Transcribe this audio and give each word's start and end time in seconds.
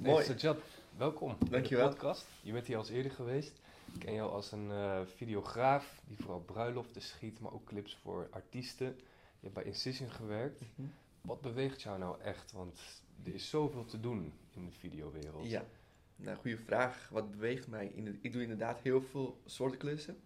Mooi. 0.00 0.24
Hey, 0.24 0.38
Sajad, 0.38 0.58
welkom 0.96 1.36
bij 1.38 1.48
Dankjewel. 1.48 1.88
de 1.88 1.94
podcast. 1.94 2.26
Je 2.42 2.52
bent 2.52 2.66
hier 2.66 2.76
al 2.76 2.82
eens 2.82 2.90
eerder 2.90 3.12
geweest. 3.12 3.60
Ik 3.94 4.00
ken 4.00 4.14
jou 4.14 4.30
als 4.30 4.52
een 4.52 4.70
eh, 4.70 5.00
videograaf 5.16 6.00
die 6.06 6.16
vooral 6.16 6.40
bruiloften 6.40 7.02
schiet, 7.02 7.40
maar 7.40 7.52
ook 7.52 7.64
clips 7.64 7.98
voor 8.02 8.28
artiesten. 8.30 8.86
Je 8.86 9.40
hebt 9.40 9.54
bij 9.54 9.64
Incision 9.64 10.10
gewerkt. 10.10 10.60
Mhm. 10.60 10.88
Wat 11.20 11.40
beweegt 11.40 11.82
jou 11.82 11.98
nou 11.98 12.20
echt? 12.22 12.52
Want 12.52 12.80
er 13.24 13.34
is 13.34 13.48
zoveel 13.50 13.84
te 13.84 14.00
doen 14.00 14.32
in 14.54 14.64
de 14.64 14.72
videowereld. 14.72 15.50
Ja, 15.50 15.64
nou, 16.16 16.36
goede 16.36 16.58
vraag. 16.58 17.08
Wat 17.10 17.30
beweegt 17.30 17.66
mij? 17.66 17.86
In 17.94 18.18
ik 18.22 18.32
doe 18.32 18.42
inderdaad 18.42 18.80
heel 18.80 19.02
veel 19.02 19.40
soorten 19.46 19.78
klussen. 19.78 20.16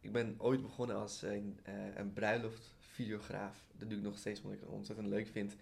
Ik 0.00 0.12
ben 0.12 0.34
ooit 0.38 0.62
begonnen 0.62 0.96
als 0.96 1.22
een, 1.22 1.58
eh 1.62 1.74
een 1.94 2.12
bruiloftvideograaf. 2.12 3.64
Dat 3.78 3.88
doe 3.88 3.98
ik 3.98 4.04
nog 4.04 4.18
steeds, 4.18 4.40
omdat 4.40 4.58
ik 4.58 4.64
het 4.64 4.74
ontzettend 4.74 5.08
leuk 5.08 5.28
vind. 5.28 5.56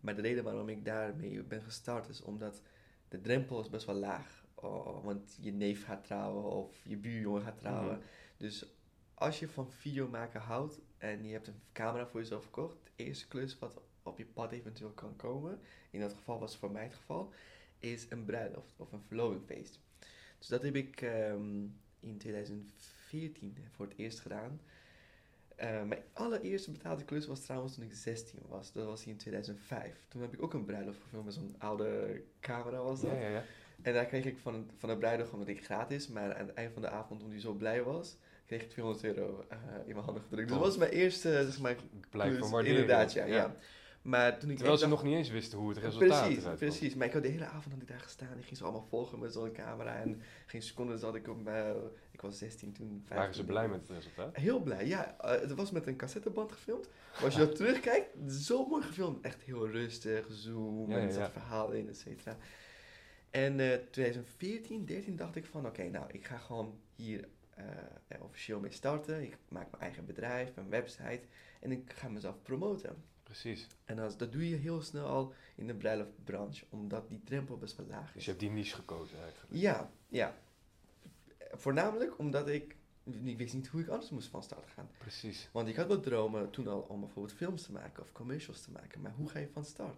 Maar 0.00 0.16
de 0.16 0.22
reden 0.22 0.44
waarom 0.44 0.68
ik 0.68 0.84
daarmee 0.84 1.42
ben 1.42 1.62
gestart 1.62 2.08
is 2.08 2.22
omdat 2.22 2.60
de 3.12 3.20
drempel 3.20 3.60
is 3.60 3.68
best 3.68 3.86
wel 3.86 3.94
laag. 3.94 4.44
Oh, 4.54 5.04
want 5.04 5.38
je 5.40 5.52
neef 5.52 5.84
gaat 5.84 6.04
trouwen 6.04 6.44
of 6.44 6.80
je 6.84 6.96
buurjongen 6.96 7.42
gaat 7.42 7.58
trouwen. 7.58 7.96
Mhm. 7.96 8.06
Dus 8.36 8.66
als 9.14 9.38
je 9.38 9.48
van 9.48 9.70
video 9.70 10.08
maken 10.08 10.40
houdt 10.40 10.80
en 10.98 11.24
je 11.24 11.32
hebt 11.32 11.46
een 11.46 11.60
camera 11.72 12.06
voor 12.06 12.20
jezelf 12.20 12.44
gekocht, 12.44 12.76
de 12.82 13.04
eerste 13.04 13.28
klus 13.28 13.58
wat 13.58 13.80
op 14.02 14.18
je 14.18 14.24
pad 14.24 14.52
eventueel 14.52 14.90
kan 14.90 15.16
komen, 15.16 15.60
in 15.90 16.00
dat 16.00 16.12
geval 16.12 16.38
was 16.38 16.50
het 16.50 16.60
voor 16.60 16.70
mij 16.70 16.82
het 16.82 16.94
geval, 16.94 17.32
is 17.78 18.06
een 18.10 18.24
bruiloft 18.24 18.74
of 18.76 18.92
een 18.92 19.02
verlovingfeest. 19.06 19.80
Dus 20.38 20.48
dat 20.48 20.62
heb 20.62 20.76
ik 20.76 21.00
ehm, 21.00 21.66
in 22.00 22.18
2014 22.18 23.56
voor 23.70 23.86
het 23.86 23.98
eerst 23.98 24.20
gedaan. 24.20 24.60
Eh, 25.62 25.82
mijn 25.82 26.00
allereerste 26.12 26.70
betaalde 26.70 27.04
klus 27.04 27.26
was 27.26 27.40
trouwens 27.40 27.74
toen 27.74 27.84
ik 27.84 27.94
16 27.94 28.38
was. 28.48 28.72
Dat 28.72 28.86
was 28.86 29.06
in 29.06 29.16
2005. 29.16 30.06
Toen 30.08 30.20
heb 30.20 30.32
ik 30.32 30.42
ook 30.42 30.54
een 30.54 30.64
bruiloft 30.64 30.98
gefilmd 31.02 31.24
met 31.24 31.34
zo'n 31.34 31.54
oude 31.58 32.22
camera 32.40 32.82
was 32.82 33.00
dat. 33.00 33.10
ja, 33.10 33.18
ja. 33.18 33.28
ja. 33.28 33.44
En 33.82 33.92
daar 33.92 34.04
kreeg 34.04 34.24
ik 34.24 34.38
van, 34.38 34.70
van 34.76 34.88
de 34.88 34.96
bruidegom, 34.96 35.38
dat 35.38 35.48
ik 35.48 35.64
gratis, 35.64 36.08
maar 36.08 36.34
aan 36.34 36.46
het 36.46 36.54
eind 36.54 36.72
van 36.72 36.82
de 36.82 36.88
avond, 36.88 37.20
toen 37.20 37.30
hij 37.30 37.40
zo 37.40 37.52
blij 37.52 37.82
was, 37.82 38.16
kreeg 38.46 38.62
ik 38.62 38.70
200 38.70 39.04
euro 39.04 39.44
eh, 39.48 39.58
in 39.86 39.92
mijn 39.92 40.04
handen 40.04 40.22
gedrukt. 40.22 40.48
Dus 40.48 40.56
dat 40.58 40.66
was 40.66 40.76
mijn 40.76 40.90
eerste, 40.90 41.28
zeg 41.30 41.60
maar, 41.60 41.76
klus. 42.10 42.52
Inderdaad, 42.52 43.12
ja, 43.12 43.24
ja. 43.24 43.54
Maar 44.02 44.38
toen 44.38 44.50
ik 44.50 44.56
Terwijl 44.56 44.78
ze 44.78 44.88
dacht- 44.88 44.96
nog 44.96 45.04
niet 45.10 45.16
eens 45.18 45.28
wisten 45.30 45.58
hoe 45.58 45.68
het 45.68 45.78
resultaat 45.78 46.22
Precies, 46.24 46.42
eruit 46.42 46.58
precies. 46.58 46.94
Maar 46.94 47.06
ik 47.06 47.12
had 47.12 47.22
de 47.22 47.28
hele 47.28 47.44
avond 47.44 47.72
had 47.74 47.82
ik 47.82 47.88
daar 47.88 48.00
gestaan. 48.00 48.38
Ik 48.38 48.44
ging 48.44 48.56
ze 48.56 48.62
allemaal 48.64 48.86
volgen 48.88 49.18
met 49.18 49.32
zo'n 49.32 49.52
camera. 49.52 49.94
En 50.00 50.20
geen 50.46 50.62
seconde 50.62 50.98
zat 50.98 51.14
ik 51.14 51.28
op 51.28 51.42
mijn... 51.42 51.76
Ik 52.10 52.20
was 52.20 52.38
16 52.38 52.72
toen. 52.72 52.88
15. 52.88 53.16
Waren 53.16 53.34
ze 53.34 53.44
blij 53.44 53.68
met 53.68 53.80
het 53.80 53.90
resultaat? 53.90 54.36
Heel 54.36 54.60
blij, 54.60 54.86
ja. 54.86 55.18
Eh, 55.20 55.40
het 55.40 55.54
was 55.54 55.70
met 55.70 55.86
een 55.86 55.96
cassetteband 55.96 56.52
gefilmd. 56.52 56.88
Maar 57.14 57.24
als 57.24 57.34
je 57.34 57.40
dat 57.40 57.56
terugkijkt, 57.60 58.32
zo 58.32 58.66
mooi 58.66 58.82
gefilmd. 58.82 59.20
Echt 59.24 59.42
heel 59.42 59.68
rustig, 59.68 60.26
zoom, 60.30 60.90
Ja, 60.90 60.96
en 60.96 61.00
ja, 61.02 61.06
er 61.06 61.12
zat 61.12 61.22
ja. 61.26 61.30
verhaal 61.30 61.70
in, 61.72 61.88
et 61.88 61.96
cetera. 61.98 62.36
En 63.30 63.60
eh 63.60 63.78
2014, 63.90 64.84
13 64.84 65.16
dacht 65.16 65.36
ik 65.36 65.46
van, 65.46 65.66
oké, 65.66 65.88
nou, 65.88 66.04
ik 66.12 66.24
ga 66.26 66.36
gewoon 66.38 66.78
hier 66.94 67.28
eh, 67.54 67.66
officieel 68.20 68.60
mee 68.60 68.72
starten. 68.72 69.22
Ik 69.22 69.38
maak 69.48 69.70
mijn 69.70 69.82
eigen 69.82 70.06
bedrijf, 70.06 70.54
mijn 70.54 70.68
website. 70.68 71.20
En 71.60 71.72
ik 71.72 71.92
ga 71.94 72.08
mezelf 72.08 72.42
promoten. 72.42 73.10
Precies. 73.32 73.66
En 73.84 73.98
als, 73.98 74.16
dat 74.16 74.32
doe 74.32 74.48
je 74.48 74.56
heel 74.56 74.82
snel 74.82 75.06
al 75.06 75.32
in 75.56 75.66
de 75.66 75.74
bruiloftbranche, 75.74 76.64
omdat 76.68 77.08
die 77.08 77.20
drempel 77.24 77.56
best 77.58 77.76
wel 77.76 77.86
laag 77.86 78.06
Dus 78.06 78.16
is. 78.16 78.24
je 78.24 78.30
hebt 78.30 78.42
die 78.42 78.50
niche 78.50 78.74
gekozen 78.74 79.18
eigenlijk. 79.22 79.52
Ja, 79.52 79.90
ja. 80.08 80.36
Voornamelijk 81.52 82.18
omdat 82.18 82.48
ik, 82.48 82.76
ik 83.24 83.38
wist 83.38 83.54
niet 83.54 83.66
hoe 83.68 83.80
ik 83.80 83.88
anders 83.88 84.10
moest 84.10 84.28
van 84.28 84.42
start 84.42 84.70
gaan. 84.70 84.90
Precies. 84.98 85.48
Want 85.52 85.68
ik 85.68 85.76
had 85.76 85.86
wel 85.86 86.00
dromen 86.00 86.50
toen 86.50 86.68
al 86.68 86.80
om 86.80 87.00
bijvoorbeeld 87.00 87.36
films 87.36 87.62
te 87.62 87.72
maken 87.72 88.02
of 88.02 88.12
commercials 88.12 88.62
te 88.62 88.70
maken. 88.70 89.00
Maar 89.00 89.12
hoe 89.16 89.28
ga 89.28 89.38
je 89.38 89.48
van 89.52 89.64
start? 89.64 89.96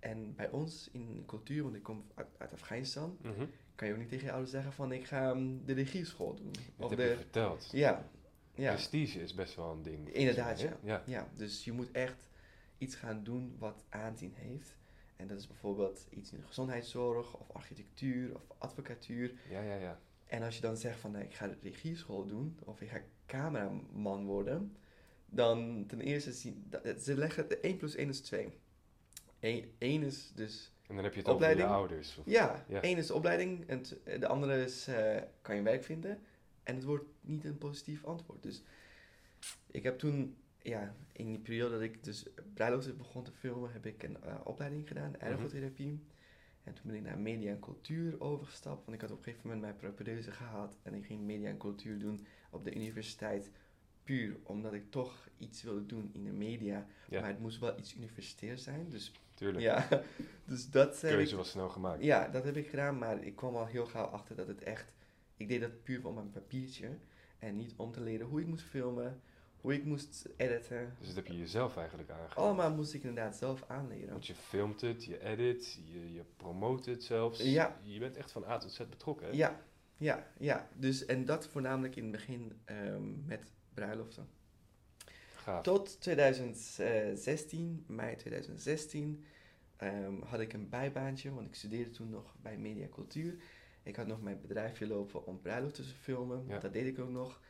En 0.00 0.34
bij 0.34 0.50
ons 0.50 0.88
in 0.92 1.22
cultuur, 1.26 1.62
want 1.62 1.74
ik 1.74 1.82
kom 1.82 2.04
uit, 2.14 2.26
uit 2.38 2.52
Afghanistan, 2.52 3.18
Mhm. 3.22 3.44
kan 3.74 3.86
je 3.88 3.92
ook 3.94 4.00
niet 4.00 4.08
tegen 4.08 4.24
je 4.24 4.30
ouders 4.30 4.50
zeggen 4.52 4.72
van 4.72 4.92
ik 4.92 5.06
ga 5.06 5.34
mm, 5.34 5.64
de 5.64 5.72
regieschool 5.72 6.34
doen. 6.34 6.52
Dat 6.76 6.84
Of 6.84 6.90
heb 6.90 6.98
je 6.98 7.16
verteld. 7.16 7.68
ja, 7.72 8.08
ja. 8.54 8.72
Prestige 8.72 9.20
is 9.22 9.34
best 9.34 9.54
wel 9.54 9.70
een 9.70 9.82
ding. 9.82 10.08
Inderdaad, 10.14 10.56
mij, 10.62 10.66
hè? 10.68 10.74
ja. 10.92 11.02
Ja, 11.06 11.28
dus 11.34 11.64
je 11.64 11.72
moet 11.72 11.90
echt 11.90 12.28
iets 12.82 12.94
gaan 12.94 13.24
doen 13.24 13.56
wat 13.58 13.84
aanzien 13.88 14.32
heeft. 14.34 14.76
En 15.16 15.26
dat 15.26 15.38
is 15.38 15.46
bijvoorbeeld 15.46 16.06
iets 16.10 16.32
in 16.32 16.38
de 16.40 16.46
gezondheidszorg 16.46 17.34
of 17.36 17.50
architectuur 17.50 18.34
of 18.34 18.42
advocatuur. 18.58 19.34
Ja, 19.50 19.60
ja, 19.62 19.74
ja. 19.74 20.00
En 20.26 20.42
als 20.42 20.54
je 20.56 20.60
dan 20.62 20.76
zegt 20.76 21.00
van 21.00 21.16
ik 21.16 21.34
ga 21.34 21.46
de 21.48 21.56
regieschool 21.62 22.26
doen 22.26 22.58
of 22.64 22.80
ik 22.80 22.88
ga 22.88 23.00
cameraman 23.26 24.24
worden, 24.24 24.76
dan 25.26 25.84
ten 25.86 26.00
eerste 26.00 26.32
zien, 26.32 26.64
dat- 26.68 27.02
ze 27.02 27.16
leggen 27.16 27.48
de 27.48 27.58
1 27.66 27.76
plus 27.76 27.94
1 27.96 28.08
is 28.08 28.20
2. 28.20 28.52
1 29.78 30.02
is 30.02 30.32
dus, 30.34 30.72
En 30.88 30.94
dan 30.94 31.04
heb 31.04 31.12
je 31.12 31.18
het 31.18 31.28
over 31.28 31.40
Opleiding? 31.40 31.68
je 31.68 31.74
ouders. 31.74 32.18
Of... 32.18 32.24
ja, 32.26 32.64
Ja. 32.68 32.80
1 32.82 32.96
is 32.98 33.06
de 33.06 33.14
opleiding 33.14 33.66
en 33.68 33.82
t- 33.82 33.98
de 34.20 34.26
andere 34.26 34.64
is 34.64 34.86
eh, 34.86 35.22
kan 35.42 35.56
je 35.56 35.62
werk 35.62 35.84
vinden. 35.84 36.18
En 36.62 36.74
het 36.74 36.84
wordt 36.84 37.04
niet 37.20 37.44
een 37.44 37.58
positief 37.58 38.04
antwoord. 38.04 38.42
Dus 38.42 38.62
ik 39.70 39.82
heb 39.82 39.98
toen, 39.98 40.36
ja, 40.62 40.94
in 41.12 41.26
die 41.26 41.38
periode 41.38 41.70
dat 41.70 41.80
ik 41.82 42.04
dus 42.04 42.26
bruiloften 42.54 42.96
begon 42.96 43.24
te 43.24 43.32
filmen, 43.32 43.72
heb 43.72 43.86
ik 43.86 44.02
een 44.02 44.22
eh, 44.22 44.34
opleiding 44.44 44.88
gedaan, 44.88 45.20
ergotherapie. 45.20 46.00
En 46.64 46.74
toen 46.74 46.84
ben 46.86 46.94
ik 46.94 47.02
naar 47.02 47.18
media 47.18 47.50
en 47.50 47.60
cultuur 47.60 48.20
overgestapt, 48.20 48.84
want 48.84 48.96
ik 48.96 49.00
had 49.00 49.10
op 49.10 49.16
een 49.18 49.24
gegeven 49.24 49.46
moment 49.46 49.62
mijn 49.62 49.76
propedeuse 49.76 50.30
gehaald 50.30 50.76
en 50.82 50.94
ik 50.94 51.04
ging 51.04 51.20
media 51.20 51.48
en 51.48 51.58
cultuur 51.58 51.98
doen 51.98 52.26
op 52.50 52.64
de 52.64 52.74
universiteit. 52.74 53.50
Puur 54.04 54.36
omdat 54.42 54.72
ik 54.72 54.90
toch 54.90 55.28
iets 55.38 55.62
wilde 55.62 55.86
doen 55.86 56.10
in 56.12 56.24
de 56.24 56.32
media, 56.32 56.86
Ja, 57.08 57.20
maar 57.20 57.28
het 57.30 57.40
moest 57.40 57.58
wel 57.58 57.78
iets 57.78 57.96
universitairs 57.96 58.62
zijn. 58.62 58.88
Dus 58.88 59.12
tuurlijk. 59.34 59.64
ja, 59.64 59.88
dus 60.44 60.70
dat 60.70 61.00
De 61.00 61.08
keuze 61.08 61.30
ik, 61.30 61.36
was 61.36 61.50
snel 61.50 61.68
gemaakt. 61.68 62.02
ja, 62.02 62.28
dat 62.28 62.44
heb 62.44 62.56
ik 62.56 62.68
gedaan, 62.68 62.98
maar 62.98 63.22
ik 63.22 63.36
kwam 63.36 63.56
al 63.56 63.66
heel 63.66 63.86
gauw 63.86 64.04
achter 64.04 64.36
dat 64.36 64.46
het 64.46 64.62
echt... 64.62 64.92
Ik 65.36 65.48
deed 65.48 65.60
dat 65.60 65.82
puur 65.82 66.00
voor 66.00 66.14
mijn 66.14 66.30
papiertje 66.30 66.98
en 67.38 67.56
niet 67.56 67.74
om 67.76 67.92
te 67.92 68.00
leren 68.00 68.26
hoe 68.26 68.40
ik 68.40 68.46
moest 68.46 68.64
filmen, 68.64 69.20
hoe 69.62 69.74
ik 69.74 69.84
moest 69.84 70.28
editen. 70.36 70.94
Dus 70.98 71.06
dat 71.06 71.16
heb 71.16 71.26
je 71.26 71.38
jezelf 71.38 71.76
eigenlijk 71.76 72.10
aangeleerd. 72.10 72.36
Allemaal 72.36 72.74
moest 72.74 72.94
ik 72.94 73.02
inderdaad 73.02 73.36
zelf 73.36 73.64
aanleren. 73.66 74.10
Want 74.10 74.26
je 74.26 74.34
filmt 74.34 74.80
het, 74.80 75.04
je 75.04 75.24
edit, 75.24 75.78
je, 75.84 76.12
je 76.12 76.22
promoot 76.36 76.84
het 76.84 77.04
zelfs. 77.04 77.42
Ja. 77.42 77.80
Je 77.82 77.98
bent 77.98 78.16
echt 78.16 78.32
van 78.32 78.44
A 78.44 78.58
tot 78.58 78.72
Z 78.72 78.78
betrokken. 78.78 79.26
Hè? 79.26 79.32
Ja, 79.32 79.60
ja, 79.96 80.26
ja. 80.38 80.68
Dus, 80.76 81.06
en 81.06 81.24
dat 81.24 81.46
voornamelijk 81.46 81.96
in 81.96 82.02
het 82.02 82.12
begin 82.12 82.52
ehm, 82.64 83.26
met 83.26 83.52
bruiloften. 83.74 84.28
Gaaf. 85.34 85.62
Tot 85.62 86.00
2016, 86.00 87.84
mei 87.86 88.16
2016, 88.16 89.24
ehm, 89.76 90.20
had 90.24 90.40
ik 90.40 90.52
een 90.52 90.68
bijbaantje, 90.68 91.34
want 91.34 91.46
ik 91.46 91.54
studeerde 91.54 91.90
toen 91.90 92.10
nog 92.10 92.34
bij 92.42 92.56
Media 92.58 92.86
Cultuur. 92.88 93.34
Ik 93.82 93.96
had 93.96 94.06
nog 94.06 94.22
mijn 94.22 94.40
bedrijfje 94.40 94.86
lopen 94.86 95.26
om 95.26 95.40
bruiloften 95.40 95.84
te 95.84 95.94
filmen, 95.94 96.44
Ja. 96.48 96.58
dat 96.58 96.72
deed 96.72 96.86
ik 96.86 96.98
ook 96.98 97.10
nog. 97.10 97.40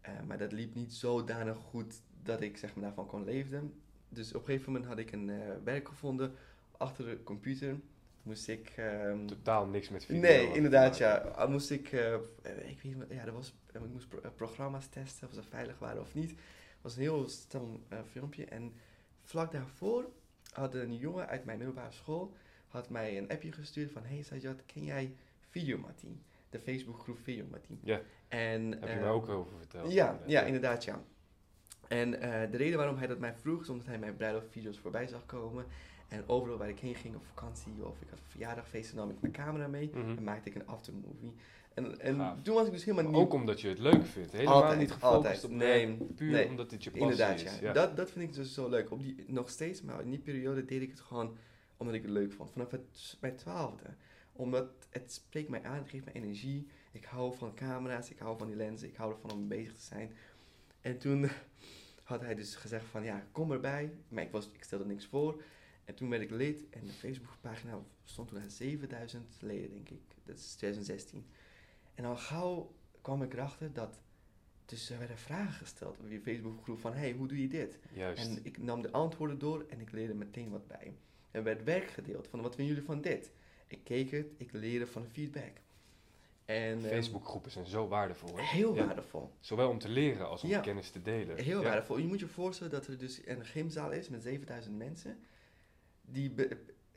Eh, 0.00 0.12
maar 0.26 0.38
dat 0.38 0.52
liep 0.52 0.74
niet 0.74 0.94
zodanig 0.94 1.56
goed 1.56 1.94
dat 2.22 2.40
ik 2.40 2.56
zeg 2.56 2.74
maar, 2.74 2.84
daarvan 2.84 3.06
kon 3.06 3.24
leven. 3.24 3.74
Dus 4.08 4.28
op 4.34 4.40
een 4.40 4.46
gegeven 4.46 4.72
moment 4.72 4.88
had 4.90 4.98
ik 4.98 5.12
een 5.12 5.30
eh, 5.30 5.38
werk 5.64 5.88
gevonden 5.88 6.34
achter 6.76 7.04
de 7.04 7.22
computer. 7.22 7.76
Moest 8.22 8.48
ik... 8.48 8.68
ehm, 8.76 9.26
Totaal 9.26 9.66
niks 9.66 9.88
met 9.88 10.04
video. 10.04 10.20
Nee, 10.20 10.52
inderdaad, 10.52 10.98
ja. 10.98 11.16
Ah, 11.16 11.50
Moest 11.50 11.70
ik, 11.70 11.92
eh, 11.92 12.14
ik 12.66 12.80
weet 12.82 12.84
niet, 12.84 13.04
ja, 13.08 13.24
dat 13.24 13.34
was, 13.34 13.54
ik 13.72 13.80
moest 13.92 14.08
pro- 14.08 14.30
programma's 14.36 14.86
testen 14.86 15.28
of 15.28 15.34
ze 15.34 15.42
veilig 15.42 15.78
waren 15.78 16.00
of 16.00 16.14
niet. 16.14 16.30
Het 16.30 16.38
was 16.80 16.94
een 16.96 17.02
heel 17.02 17.28
stom 17.28 17.82
filmpje. 18.10 18.44
En 18.44 18.72
vlak 19.22 19.52
daarvoor 19.52 20.10
had 20.52 20.74
een 20.74 20.96
jongen 20.96 21.26
uit 21.28 21.44
mijn 21.44 21.58
middelbare 21.58 21.92
school 21.92 22.32
had 22.68 22.88
mij 22.90 23.18
een 23.18 23.28
appje 23.30 23.52
gestuurd 23.52 23.90
van, 23.90 24.04
hey 24.04 24.22
Sajad, 24.22 24.62
ken 24.66 24.84
jij 24.84 25.14
Videomatie? 25.48 26.20
De 26.50 26.58
Facebookgroep 26.58 27.18
Videomatie. 27.22 27.78
Ja. 27.82 28.00
En, 28.28 28.70
Heb 28.70 28.82
je 28.82 28.88
eh, 28.88 29.00
mij 29.00 29.10
ook 29.10 29.28
over 29.28 29.52
verteld. 29.58 29.92
ja, 29.92 30.20
ja, 30.26 30.42
inderdaad, 30.42 30.84
ja. 30.84 31.02
En 31.88 32.20
eh, 32.20 32.50
de 32.50 32.56
reden 32.56 32.78
waarom 32.78 32.96
hij 32.96 33.06
dat 33.06 33.18
mij 33.18 33.34
vroeg, 33.34 33.60
is 33.60 33.68
omdat 33.68 33.86
hij 33.86 33.98
mijn 33.98 34.16
bruiloftvideo's 34.16 34.78
voorbij 34.78 35.06
zag 35.06 35.26
komen. 35.26 35.64
En 36.08 36.24
overal 36.28 36.58
waar 36.58 36.68
ik 36.68 36.78
heen 36.78 36.94
ging 36.94 37.14
op 37.14 37.24
vakantie 37.24 37.72
of 37.86 38.00
ik 38.00 38.08
had 38.10 38.18
een 38.18 38.24
verjaardagfeest, 38.28 38.94
dan 38.94 39.06
nam 39.06 39.14
ik 39.16 39.20
mijn 39.20 39.32
camera 39.32 39.66
mee 39.68 39.90
Mhm. 39.94 40.16
en 40.16 40.22
maakte 40.24 40.48
ik 40.48 40.54
een 40.54 40.66
aftermovie. 40.66 41.34
En, 41.74 42.00
en 42.00 42.16
Gaaf. 42.16 42.42
toen 42.42 42.54
was 42.54 42.66
ik 42.66 42.72
dus 42.72 42.84
helemaal 42.84 43.04
Maar 43.10 43.12
niet... 43.12 43.22
Ook 43.22 43.32
omdat 43.32 43.60
je 43.60 43.68
het 43.68 43.78
leuk 43.78 44.06
vindt. 44.06 44.32
Helemaal 44.32 44.54
Altijd, 44.62 44.78
niet 44.78 44.90
gefocust 44.92 45.14
altijd. 45.24 45.44
op 45.44 45.50
Nee, 45.50 45.96
Puur 45.96 46.30
nee. 46.30 46.48
omdat 46.48 46.70
dit 46.70 46.84
je 46.84 46.90
passie 46.90 47.10
Inderdaad, 47.10 47.40
is. 47.40 47.58
ja. 47.58 47.72
Dat, 47.72 47.96
dat 47.96 48.10
vind 48.10 48.28
ik 48.28 48.34
dus 48.34 48.54
zo 48.54 48.68
leuk. 48.68 48.90
Op 48.90 49.02
die, 49.02 49.24
nog 49.26 49.48
steeds, 49.50 49.82
maar 49.82 50.00
in 50.00 50.10
die 50.10 50.18
periode 50.18 50.64
deed 50.64 50.82
ik 50.82 50.90
het 50.90 51.00
gewoon 51.00 51.36
omdat 51.76 51.94
ik 51.94 52.02
het 52.02 52.10
leuk 52.10 52.32
vond. 52.32 52.50
Vanaf 52.50 52.70
het, 52.70 53.16
mijn 53.20 53.36
twaalfde. 53.36 53.84
Omdat 54.40 54.70
het 54.90 55.12
spreekt 55.12 55.48
mij 55.48 55.62
aan, 55.62 55.78
het 55.78 55.88
geeft 55.88 56.04
mij 56.04 56.14
energie. 56.14 56.66
Ik 56.92 57.04
hou 57.04 57.36
van 57.36 57.54
camera's, 57.54 58.10
ik 58.10 58.18
hou 58.18 58.38
van 58.38 58.46
die 58.46 58.56
lenzen, 58.56 58.88
ik 58.88 58.96
hou 58.96 59.12
ervan 59.12 59.30
om 59.30 59.48
bezig 59.48 59.74
te 59.74 59.82
zijn. 59.82 60.12
En 60.80 60.98
toen 60.98 61.28
had 62.04 62.20
hij 62.20 62.34
dus 62.34 62.54
gezegd 62.54 62.84
van, 62.84 63.04
ja, 63.04 63.26
kom 63.32 63.52
erbij. 63.52 63.92
Maar 64.08 64.22
ik, 64.22 64.30
was, 64.30 64.50
ik 64.52 64.62
stelde 64.62 64.86
niks 64.86 65.06
voor. 65.06 65.42
En 65.84 65.94
toen 65.94 66.08
werd 66.08 66.22
ik 66.22 66.30
lid 66.30 66.68
en 66.70 66.86
de 66.86 66.92
Facebookpagina 66.92 67.78
stond 68.04 68.28
toen 68.28 68.40
aan 68.40 68.50
7000 68.50 69.36
leden, 69.40 69.70
denk 69.70 69.88
ik. 69.88 70.00
Dat 70.24 70.36
is 70.36 70.54
2016. 70.54 71.26
En 71.94 72.04
al 72.04 72.16
gauw 72.16 72.74
kwam 73.00 73.22
ik 73.22 73.32
erachter 73.32 73.72
dat... 73.72 74.00
Dus 74.64 74.90
er 74.90 74.98
werden 74.98 75.18
vragen 75.18 75.52
gesteld 75.52 75.98
op 75.98 76.10
je 76.10 76.20
Facebookgroep 76.20 76.80
van... 76.80 76.92
Hey, 76.92 77.12
hoe 77.12 77.28
doe 77.28 77.40
je 77.40 77.48
dit? 77.48 77.78
Juist. 77.92 78.26
En 78.26 78.44
ik 78.44 78.58
nam 78.58 78.82
de 78.82 78.92
antwoorden 78.92 79.38
door 79.38 79.66
en 79.68 79.80
ik 79.80 79.92
leerde 79.92 80.14
meteen 80.14 80.50
wat 80.50 80.66
bij. 80.66 80.94
Er 81.30 81.42
werd 81.42 81.64
werk 81.64 81.90
gedeeld 81.90 82.28
van 82.28 82.40
wat 82.40 82.54
vinden 82.54 82.74
jullie 82.74 82.88
van 82.88 83.00
dit? 83.00 83.30
Ik 83.70 83.84
keek 83.84 84.10
het, 84.10 84.26
ik 84.36 84.52
leerde 84.52 84.86
van 84.86 85.02
de 85.02 85.08
feedback. 85.08 85.52
En, 86.44 86.72
ehm, 86.78 86.80
Facebookgroepen 86.88 87.50
zijn 87.50 87.66
zo 87.66 87.88
waardevol. 87.88 88.36
Hè? 88.36 88.42
Heel 88.42 88.74
Ja. 88.74 88.84
waardevol. 88.84 89.30
Zowel 89.40 89.68
om 89.70 89.78
te 89.78 89.88
leren 89.88 90.28
als 90.28 90.42
om 90.42 90.48
Ja. 90.48 90.60
kennis 90.60 90.90
te 90.90 91.02
delen. 91.02 91.36
Heel 91.36 91.58
Ja. 91.62 91.68
waardevol. 91.68 91.96
Je 91.98 92.06
moet 92.06 92.20
je 92.20 92.26
voorstellen 92.28 92.72
dat 92.72 92.86
er 92.86 92.98
dus 92.98 93.26
een 93.26 93.44
gymzaal 93.44 93.90
is 93.92 94.08
met 94.08 94.22
7000 94.22 94.76
mensen. 94.76 95.18
Die 96.02 96.34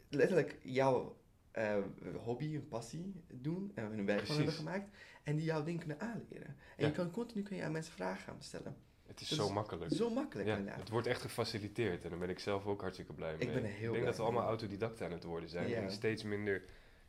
letterlijk 0.10 0.58
jouw 0.64 1.22
eh, 1.52 1.78
hobby, 2.24 2.52
hun 2.54 2.68
passie 2.68 3.14
doen. 3.34 3.72
En 3.76 3.84
hun 3.86 4.06
werk 4.06 4.26
van 4.26 4.36
hebben 4.36 4.54
gemaakt. 4.54 4.98
En 5.24 5.36
die 5.36 5.46
jouw 5.46 5.64
ding 5.64 5.80
kunnen 5.80 6.00
aanleren. 6.00 6.56
En 6.78 6.86
je 6.86 6.92
kan 6.92 7.12
continu 7.12 7.44
kun 7.44 7.56
je 7.56 7.64
aan 7.64 7.72
mensen 7.72 7.94
vragen 7.94 8.24
gaan 8.24 8.42
stellen. 8.42 8.76
Het 9.08 9.22
is 9.22 9.30
Dat 9.30 9.38
zo 9.40 9.46
is 9.46 9.52
makkelijk. 9.54 9.94
Zo 9.94 10.10
makkelijk 10.10 10.48
Ja, 10.48 10.56
inderdaad. 10.56 10.80
het 10.80 10.90
wordt 10.90 11.08
echt 11.08 11.22
gefaciliteerd 11.22 12.04
en 12.04 12.10
daar 12.10 12.20
ben 12.20 12.30
ik 12.30 12.40
zelf 12.40 12.66
ook 12.66 12.82
hartstikke 12.82 13.14
blij 13.14 13.36
mee. 13.38 13.48
Ik 13.48 13.54
ben 13.54 13.64
heel 13.64 13.74
ik 13.74 13.80
denk 13.80 13.92
blij 13.92 14.06
dat 14.06 14.16
we 14.16 14.22
mee. 14.22 14.32
allemaal 14.32 14.48
autodidacten 14.50 15.06
aan 15.06 15.12
het 15.12 15.24
worden 15.24 15.50
zijn 15.50 15.70
Ja. 15.70 15.76
en 15.82 15.92
steeds 15.92 16.24
minder 16.24 16.64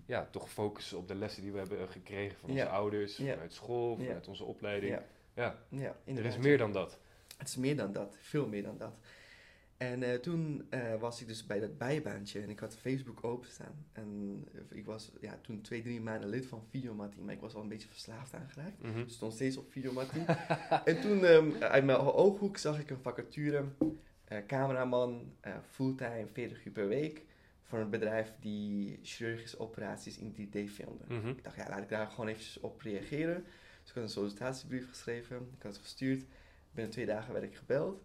ja, 0.06 0.28
toch 0.30 0.50
focussen 0.50 0.98
op 0.98 1.08
de 1.08 1.14
lessen 1.14 1.42
die 1.42 1.52
we 1.52 1.58
hebben 1.58 1.88
gekregen 1.88 2.38
van 2.38 2.50
onze 2.50 2.62
Ja. 2.62 2.68
ouders, 2.70 3.14
vanuit 3.16 3.52
school, 3.52 3.96
vanuit 3.96 4.28
onze 4.28 4.44
opleiding. 4.44 4.92
Ja, 4.92 5.04
Ja, 5.34 5.58
ja 5.68 5.96
er 6.04 6.24
is 6.24 6.36
meer 6.38 6.58
dan 6.58 6.72
dat. 6.72 6.98
Het 7.36 7.48
is 7.48 7.56
meer 7.56 7.76
dan 7.76 7.92
dat, 7.92 8.16
veel 8.20 8.46
meer 8.46 8.62
dan 8.62 8.78
dat. 8.78 8.92
En 9.76 10.02
eh, 10.02 10.14
toen 10.14 10.66
eh, 10.70 10.94
was 11.00 11.20
ik 11.20 11.26
dus 11.26 11.46
bij 11.46 11.60
dat 11.60 11.78
bijbaantje 11.78 12.40
en 12.40 12.50
ik 12.50 12.58
had 12.58 12.76
Facebook 12.76 13.24
openstaan. 13.24 13.86
En 13.92 14.40
eh, 14.52 14.78
ik 14.78 14.86
was 14.86 15.12
ja, 15.20 15.38
toen 15.42 15.60
twee, 15.60 15.82
drie 15.82 16.00
maanden 16.00 16.28
lid 16.28 16.46
van 16.46 16.62
Videomattie, 16.70 17.22
maar 17.22 17.34
ik 17.34 17.40
was 17.40 17.54
al 17.54 17.62
een 17.62 17.68
beetje 17.68 17.88
verslaafd 17.88 18.34
aangeraakt. 18.34 18.82
Mhm. 18.82 18.98
Ik 18.98 19.10
stond 19.10 19.32
steeds 19.32 19.56
op 19.56 19.72
Videomattie. 19.72 20.24
en 20.84 21.00
toen 21.00 21.24
ehm, 21.24 21.62
uit 21.62 21.84
mijn 21.84 21.98
ooghoek 21.98 22.56
zag 22.56 22.80
ik 22.80 22.90
een 22.90 23.02
vacature, 23.02 23.64
cameraman, 24.46 25.32
fulltime, 25.70 26.26
40 26.32 26.64
uur 26.64 26.72
per 26.72 26.88
week, 26.88 27.24
voor 27.62 27.78
een 27.78 27.90
bedrijf 27.90 28.32
die 28.40 28.98
chirurgische 29.02 29.58
operaties 29.58 30.18
in 30.18 30.34
3D 30.34 30.70
filmde. 30.70 31.04
Mhm. 31.08 31.28
Ik 31.28 31.44
dacht, 31.44 31.56
ja, 31.56 31.68
laat 31.68 31.82
ik 31.82 31.88
daar 31.88 32.06
gewoon 32.06 32.28
even 32.28 32.62
op 32.62 32.80
reageren. 32.80 33.44
Dus 33.80 33.88
ik 33.88 33.94
had 33.94 34.04
een 34.04 34.10
sollicitatiebrief 34.10 34.88
geschreven, 34.88 35.36
ik 35.56 35.62
had 35.62 35.72
het 35.72 35.82
gestuurd. 35.82 36.24
Binnen 36.70 36.92
twee 36.92 37.06
dagen 37.06 37.32
werd 37.32 37.44
ik 37.44 37.54
gebeld 37.54 38.02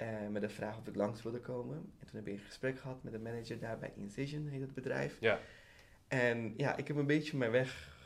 eh, 0.00 0.28
met 0.30 0.42
de 0.42 0.48
vraag 0.48 0.78
of 0.78 0.86
ik 0.86 0.94
langs 0.94 1.22
wilde 1.22 1.40
komen. 1.40 1.76
En 1.76 2.06
toen 2.06 2.16
heb 2.16 2.26
ik 2.26 2.32
een 2.32 2.38
gesprek 2.46 2.78
gehad 2.78 3.02
met 3.02 3.12
de 3.12 3.18
manager 3.18 3.58
daar 3.58 3.78
bij 3.78 3.92
Incision, 3.96 4.46
heet 4.46 4.60
het 4.60 4.74
bedrijf. 4.74 5.16
Ja. 5.20 5.40
En 6.08 6.54
ja, 6.56 6.76
ik 6.76 6.88
heb 6.88 6.96
een 6.96 7.06
beetje 7.06 7.36
mijn 7.36 7.50
weg 7.50 7.98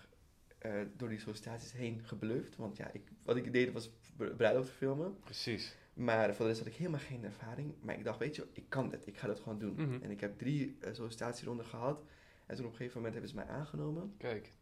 eh, 0.58 0.72
door 0.96 1.08
die 1.08 1.18
sollicitaties 1.18 1.72
heen 1.72 2.00
gebluft. 2.04 2.56
Want 2.56 2.76
ja, 2.76 2.90
ik, 2.92 3.02
wat 3.22 3.36
ik 3.36 3.52
deed 3.52 3.72
was 3.72 3.90
br- 4.16 4.24
bruiloft 4.24 4.70
filmen. 4.70 5.18
Precies. 5.24 5.76
Maar 5.94 6.34
voor 6.34 6.44
de 6.44 6.50
rest 6.50 6.58
had 6.58 6.72
ik 6.72 6.78
helemaal 6.78 7.00
geen 7.00 7.24
ervaring. 7.24 7.74
Maar 7.80 7.98
ik 7.98 8.04
dacht, 8.04 8.18
weet 8.18 8.36
je, 8.36 8.46
ik 8.52 8.64
kan 8.68 8.88
dit. 8.90 9.06
Ik 9.06 9.16
ga 9.16 9.26
dat 9.26 9.40
gewoon 9.40 9.58
doen. 9.58 9.74
Mhm. 9.74 10.02
En 10.02 10.10
ik 10.10 10.20
heb 10.20 10.38
drie 10.38 10.76
eh, 10.80 10.94
sollicitatieronden 10.94 11.66
gehad. 11.66 12.04
En 12.46 12.56
toen 12.56 12.64
op 12.64 12.70
een 12.70 12.76
gegeven 12.76 12.96
moment 12.96 13.12
hebben 13.12 13.30
ze 13.30 13.36
mij 13.36 13.46
aangenomen. 13.46 14.14
Kijk. 14.18 14.52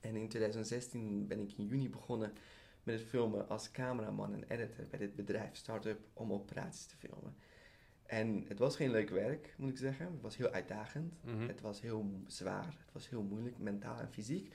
En 0.00 0.16
in 0.16 0.28
2016 0.28 1.26
ben 1.26 1.40
ik 1.40 1.52
in 1.56 1.66
juni 1.66 1.90
begonnen 1.90 2.32
met 2.88 2.98
het 2.98 3.08
filmen 3.08 3.48
als 3.48 3.70
cameraman 3.70 4.32
en 4.34 4.44
editor 4.48 4.86
bij 4.90 4.98
dit 4.98 5.14
bedrijf 5.16 5.56
Startup 5.56 5.98
om 6.12 6.32
operaties 6.32 6.86
te 6.86 6.96
filmen. 6.96 7.36
En 8.06 8.44
het 8.48 8.58
was 8.58 8.76
geen 8.76 8.90
leuk 8.90 9.10
werk, 9.10 9.54
moet 9.56 9.70
ik 9.70 9.76
zeggen. 9.76 10.06
Het 10.06 10.20
was 10.20 10.36
heel 10.36 10.50
uitdagend. 10.50 11.24
Mhm. 11.24 11.48
Het 11.48 11.60
was 11.60 11.80
heel 11.80 12.22
zwaar. 12.26 12.76
Het 12.84 12.92
was 12.92 13.08
heel 13.08 13.22
moeilijk, 13.22 13.58
mentaal 13.58 13.98
en 13.98 14.12
fysiek. 14.12 14.54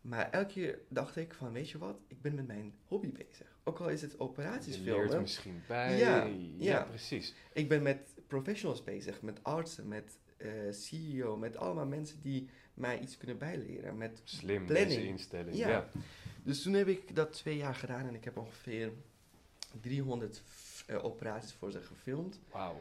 Maar 0.00 0.30
elke 0.30 0.52
keer 0.52 0.78
dacht 0.88 1.16
ik 1.16 1.34
van, 1.34 1.52
weet 1.52 1.70
je 1.70 1.78
wat, 1.78 1.96
ik 2.08 2.20
ben 2.20 2.34
met 2.34 2.46
mijn 2.46 2.74
hobby 2.84 3.12
bezig. 3.12 3.58
Ook 3.64 3.78
al 3.78 3.88
is 3.88 4.02
het 4.02 4.20
operaties 4.20 4.76
Je 4.76 4.82
leert 4.82 4.96
filmen. 4.98 5.20
misschien 5.20 5.62
bij. 5.68 5.98
Ja, 5.98 6.24
ja, 6.24 6.34
ja. 6.58 6.82
precies. 6.84 7.34
Ik 7.52 7.68
ben 7.68 7.82
met 7.82 8.14
professionals 8.26 8.84
bezig, 8.84 9.22
met 9.22 9.44
artsen, 9.44 9.88
met 9.88 10.18
eh, 10.36 10.50
CEO, 10.70 11.36
met 11.36 11.56
allemaal 11.56 11.86
mensen 11.86 12.20
die 12.20 12.48
mij 12.74 12.98
iets 13.00 13.16
kunnen 13.16 13.38
bijleren. 13.38 13.96
Met 13.96 14.20
Slim 14.24 14.66
Planning. 14.66 14.88
deze 14.88 15.06
instelling. 15.06 15.56
Ja. 15.56 15.68
Ja. 15.68 15.88
Dus 16.42 16.62
toen 16.62 16.72
heb 16.72 16.86
ik 16.88 17.16
dat 17.16 17.32
twee 17.32 17.56
jaar 17.56 17.74
gedaan 17.74 18.06
en 18.06 18.14
ik 18.14 18.24
heb 18.24 18.36
ongeveer 18.36 18.92
300 19.80 20.42
f- 20.48 20.84
eh, 20.86 21.04
operaties 21.04 21.52
voor 21.52 21.70
ze 21.72 21.82
gefilmd. 21.82 22.40
Wauw. 22.50 22.80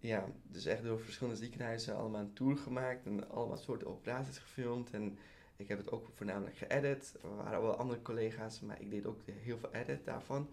Ja, 0.00 0.26
dus 0.42 0.64
echt 0.64 0.82
door 0.82 1.00
verschillende 1.00 1.38
ziekenhuizen 1.40 1.96
allemaal 1.96 2.20
een 2.20 2.32
tour 2.32 2.56
gemaakt 2.56 3.06
en 3.06 3.30
allemaal 3.30 3.56
soorten 3.56 3.86
operaties 3.88 4.38
gefilmd. 4.38 4.90
En 4.90 5.18
ik 5.56 5.68
heb 5.68 5.78
het 5.78 5.90
ook 5.90 6.08
voornamelijk 6.14 6.56
geëdit. 6.56 7.14
Er 7.22 7.36
waren 7.36 7.62
wel 7.62 7.76
andere 7.76 8.02
collega's, 8.02 8.60
maar 8.60 8.80
ik 8.80 8.90
deed 8.90 9.06
ook 9.06 9.20
heel 9.26 9.58
veel 9.58 9.72
edit 9.72 10.04
daarvan. 10.04 10.48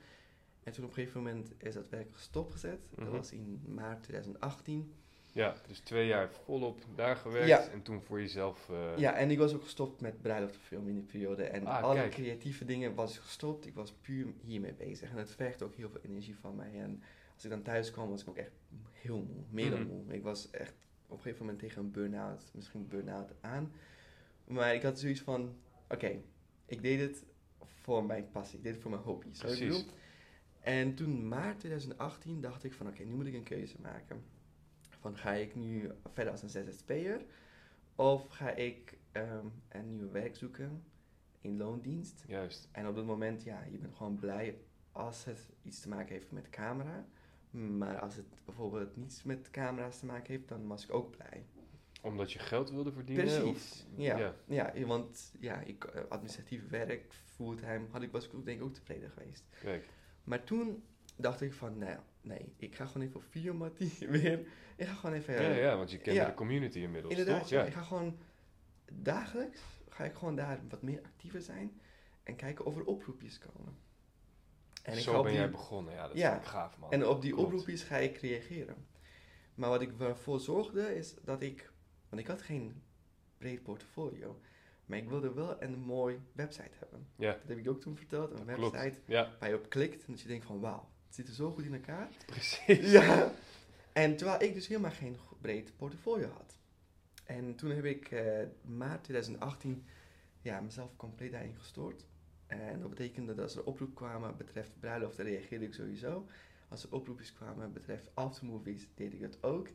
En 0.63 0.72
toen 0.72 0.84
op 0.84 0.90
een 0.90 0.96
gegeven 0.96 1.24
moment 1.24 1.51
is 1.58 1.74
dat 1.74 1.90
werk 1.90 2.08
stopgezet. 2.16 2.88
Dat 2.96 3.06
Mhm. 3.08 3.16
was 3.18 3.31
in 3.31 3.62
maart 3.68 4.04
2018. 4.04 4.94
Ja, 5.36 5.56
dus 5.68 5.80
twee 5.80 6.08
jaar 6.08 6.32
volop 6.32 6.82
daar 6.96 7.16
gewerkt 7.16 7.48
Ja. 7.48 7.68
en 7.68 7.82
toen 7.82 8.02
voor 8.02 8.20
jezelf. 8.22 8.70
eh, 8.70 8.98
Ja, 8.98 9.14
en 9.16 9.32
ik 9.32 9.38
was 9.38 9.54
ook 9.54 9.64
gestopt 9.64 10.02
met 10.02 10.22
bruiloftenfilm 10.22 10.88
in 10.88 10.94
die 10.94 11.04
periode. 11.04 11.44
En 11.44 11.66
Ah, 11.66 11.84
alle 11.84 11.94
kijk. 11.96 12.12
creatieve 12.12 12.66
dingen 12.66 12.94
was 12.96 13.18
gestopt. 13.18 13.66
Ik 13.66 13.74
was 13.74 13.92
puur 13.94 14.28
hiermee 14.42 14.74
bezig. 14.74 15.12
En 15.12 15.18
het 15.18 15.32
vergt 15.32 15.62
ook 15.62 15.76
heel 15.76 15.90
veel 15.90 16.02
energie 16.04 16.36
van 16.36 16.56
mij. 16.56 16.72
En 16.80 17.04
als 17.34 17.44
ik 17.44 17.50
dan 17.50 17.62
thuis 17.62 17.92
kwam, 17.92 18.10
was 18.10 18.22
ik 18.22 18.30
ook 18.30 18.38
echt 18.38 18.52
heel 18.92 19.18
moe. 19.18 19.44
Meer 19.50 19.70
dan 19.70 19.80
Mhm. 19.82 19.90
moe. 19.90 20.14
Ik 20.14 20.24
was 20.24 20.50
echt 20.52 20.74
op 21.08 21.12
een 21.18 21.24
gegeven 21.24 21.46
moment 21.46 21.60
tegen 21.60 21.82
een 21.82 21.92
burn-out, 21.92 22.44
misschien 22.54 22.88
burn-out 22.88 23.32
aan. 23.42 23.72
Maar 24.48 24.74
ik 24.74 24.82
had 24.82 25.00
zoiets 25.00 25.22
van, 25.22 25.56
oké, 25.90 26.22
ik 26.66 26.82
deed 26.82 27.00
het 27.00 27.24
voor 27.82 28.06
mijn 28.06 28.30
passie. 28.32 28.58
Ik 28.58 28.64
deed 28.64 28.74
het 28.74 28.82
voor 28.82 28.92
mijn 28.92 29.04
hobby. 29.04 29.28
Precies. 29.40 29.86
En 30.60 30.96
toen 30.96 31.28
maart 31.28 31.60
2018 31.60 32.42
dacht 32.42 32.64
ik 32.64 32.74
van, 32.74 32.88
oké, 32.88 33.04
nu 33.04 33.14
moet 33.14 33.26
ik 33.26 33.34
een 33.34 33.44
keuze 33.44 33.76
maken. 33.82 34.24
Van 35.06 35.18
ga 35.18 35.31
ik 35.31 35.56
nu 35.56 35.92
verder 36.13 36.31
als 36.31 36.42
een 36.42 36.50
ZZP'er? 36.50 37.25
Of 37.96 38.28
ga 38.28 38.52
ik 38.52 38.98
ehm, 39.12 39.46
een 39.69 39.96
nieuw 39.96 40.12
werk 40.12 40.36
zoeken 40.36 40.84
in 41.42 41.57
loondienst? 41.57 42.24
Juist. 42.28 42.69
En 42.72 42.88
op 42.88 42.96
dat 42.96 43.06
moment, 43.06 43.44
ja, 43.44 43.63
je 43.72 43.78
bent 43.78 43.96
gewoon 43.96 44.16
blij 44.16 44.57
als 44.92 45.25
het 45.25 45.50
iets 45.62 45.80
te 45.80 45.90
maken 45.90 46.13
heeft 46.13 46.31
met 46.31 46.50
camera. 46.50 47.06
Maar 47.52 48.00
als 48.00 48.16
het 48.16 48.25
bijvoorbeeld 48.46 48.96
niets 48.96 49.24
met 49.24 49.52
camera's 49.52 50.00
te 50.00 50.06
maken 50.06 50.34
heeft, 50.34 50.48
dan 50.48 50.68
was 50.68 50.84
ik 50.84 50.94
ook 50.94 51.18
blij. 51.18 51.46
Omdat 52.01 52.31
je 52.31 52.40
geld 52.40 52.72
wilde 52.72 52.92
verdienen? 52.92 53.25
Precies, 53.25 53.86
Of, 53.94 53.98
ja. 53.98 54.36
Ja, 54.46 54.86
want 54.86 55.34
ja, 55.40 55.60
ik, 55.60 55.84
eh, 55.84 56.01
administratief 56.10 56.69
werk, 56.69 57.13
fulltime, 57.13 57.86
had 57.90 58.01
ik, 58.01 58.12
was 58.12 58.25
ik 58.25 58.46
denk 58.46 58.60
ik 58.60 58.66
ook 58.66 58.74
tevreden 58.74 59.10
geweest. 59.10 59.46
Kijk. 59.62 59.90
Maar 60.24 60.44
toen 60.44 60.84
dacht 61.16 61.42
ik 61.42 61.54
van, 61.54 61.78
nou, 61.78 62.00
nee, 62.25 62.54
ik 62.57 62.75
ga 62.75 62.86
gewoon 62.86 63.07
even 63.07 63.19
op 63.19 63.24
Videomattie 63.30 64.07
weer. 64.07 64.39
Ik 64.75 64.88
ga 64.88 64.94
gewoon 64.94 65.16
even... 65.16 65.33
Ja, 65.42 65.50
ja, 65.50 65.77
want 65.77 65.92
je 65.92 65.98
kent 65.98 66.16
ja. 66.16 66.25
de 66.25 66.33
community 66.33 66.80
inmiddels, 66.80 67.13
Inderdaad, 67.13 67.42
toch? 67.42 67.50
ja. 67.50 67.63
Ik 67.63 67.74
ga 67.74 67.81
gewoon 67.81 68.18
dagelijks 68.92 69.62
ga 69.89 70.04
ik 70.04 70.16
gewoon 70.16 70.36
daar 70.36 70.60
wat 70.69 70.82
meer 70.82 71.01
actiever 71.03 71.41
zijn 71.41 71.82
en 72.24 72.36
kijken 72.36 72.65
of 72.65 72.75
er 72.77 72.86
oproepjes 72.86 73.38
komen. 73.39 73.77
En 74.84 74.96
Zo 75.01 75.22
ben 75.22 75.32
die- 75.32 75.39
jij 75.39 75.51
begonnen. 75.51 75.94
Ja, 75.94 76.08
dat 76.08 76.17
Ja. 76.17 76.36
ik 76.38 76.46
gaaf, 76.46 76.77
man. 76.77 76.91
En 76.91 77.08
op 77.08 77.22
die 77.22 77.32
Klopt. 77.34 77.46
oproepjes 77.48 77.84
ga 77.84 77.98
ik 77.98 78.17
reageren. 78.17 78.75
Maar 79.55 79.70
wat 79.70 79.82
ik 79.82 80.00
ervoor 80.00 80.39
zorgde 80.39 80.96
is 80.96 81.15
dat 81.24 81.41
ik, 81.41 81.72
want 82.10 82.22
ik 82.22 82.27
had 82.27 82.41
geen 82.41 82.82
breed 83.38 83.63
portfolio, 83.63 84.39
maar 84.86 84.98
ik 84.98 85.10
wilde 85.10 85.34
wel 85.34 85.62
een 85.62 85.79
mooi 85.79 86.20
website 86.32 86.72
hebben. 86.79 87.08
Ja. 87.15 87.32
Dat 87.32 87.48
heb 87.48 87.58
ik 87.58 87.70
ook 87.70 87.82
toen 87.82 87.96
verteld, 87.98 88.32
een 88.39 88.46
website 88.46 89.00
Ja, 89.05 89.36
waar 89.39 89.50
je 89.50 89.55
op 89.55 89.70
klikt 89.70 90.05
en 90.05 90.12
dat 90.12 90.22
je 90.22 90.27
denkt 90.27 90.46
van 90.46 90.60
wauw, 90.60 90.89
het 91.15 91.25
zit 91.25 91.27
er 91.27 91.43
zo 91.43 91.51
goed 91.51 91.65
in 91.65 91.74
elkaar. 91.74 92.10
precies. 92.25 92.91
Ja. 92.91 93.31
En 93.93 94.15
terwijl 94.15 94.41
ik 94.41 94.53
dus 94.53 94.67
helemaal 94.67 94.91
geen 94.91 95.17
breed 95.41 95.72
portfolio 95.75 96.27
had. 96.27 96.57
En 97.24 97.55
toen 97.55 97.69
heb 97.69 97.86
ik 97.86 98.12
eh, 98.12 98.43
maart 98.62 99.03
2018 99.03 99.86
ja, 100.41 100.62
mezelf 100.62 100.95
compleet 100.95 101.31
daarin 101.31 101.55
gestoord. 101.55 102.05
En 102.48 102.79
dat 102.79 102.89
betekende 102.89 103.36
dat 103.36 103.43
als 103.43 103.55
er 103.55 103.63
oproep 103.63 103.95
kwamen 103.95 104.38
betreft 104.38 104.79
bruiloft, 104.79 105.17
reageerde 105.17 105.65
ik 105.65 105.74
sowieso. 105.74 106.27
Als 106.67 106.84
er 106.84 106.91
oproepjes 106.91 107.34
kwamen 107.34 107.74
betreft 107.74 108.10
aftermovies, 108.13 108.88
deed 108.95 109.13
ik 109.13 109.22
dat 109.22 109.43
ook. 109.43 109.67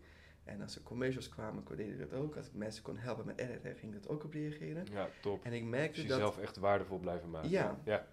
En 0.45 0.63
als 0.63 0.77
er 0.77 0.83
commercials 0.83 1.29
kwamen, 1.29 1.65
deed 1.77 1.89
ik 1.89 1.99
dat 1.99 2.13
ook. 2.13 2.37
Als 2.37 2.47
ik 2.47 2.55
mensen 2.55 2.83
kon 2.83 2.97
helpen 2.97 3.27
met 3.27 3.39
editen, 3.39 3.77
ging 3.77 3.95
ik 3.95 4.03
dat 4.03 4.11
ook 4.11 4.25
op 4.25 4.33
reageren. 4.33 4.87
Ja, 4.93 5.09
top. 5.21 5.45
En 5.45 5.53
ik 5.53 5.61
Dus 5.61 5.71
merkte 5.71 6.01
dat... 6.01 6.09
jezelf 6.11 6.39
echt 6.39 6.57
waardevol 6.57 6.99
blijven 6.99 7.31
maken. 7.31 7.51
Ja. 7.51 7.81
Ja, 7.85 8.07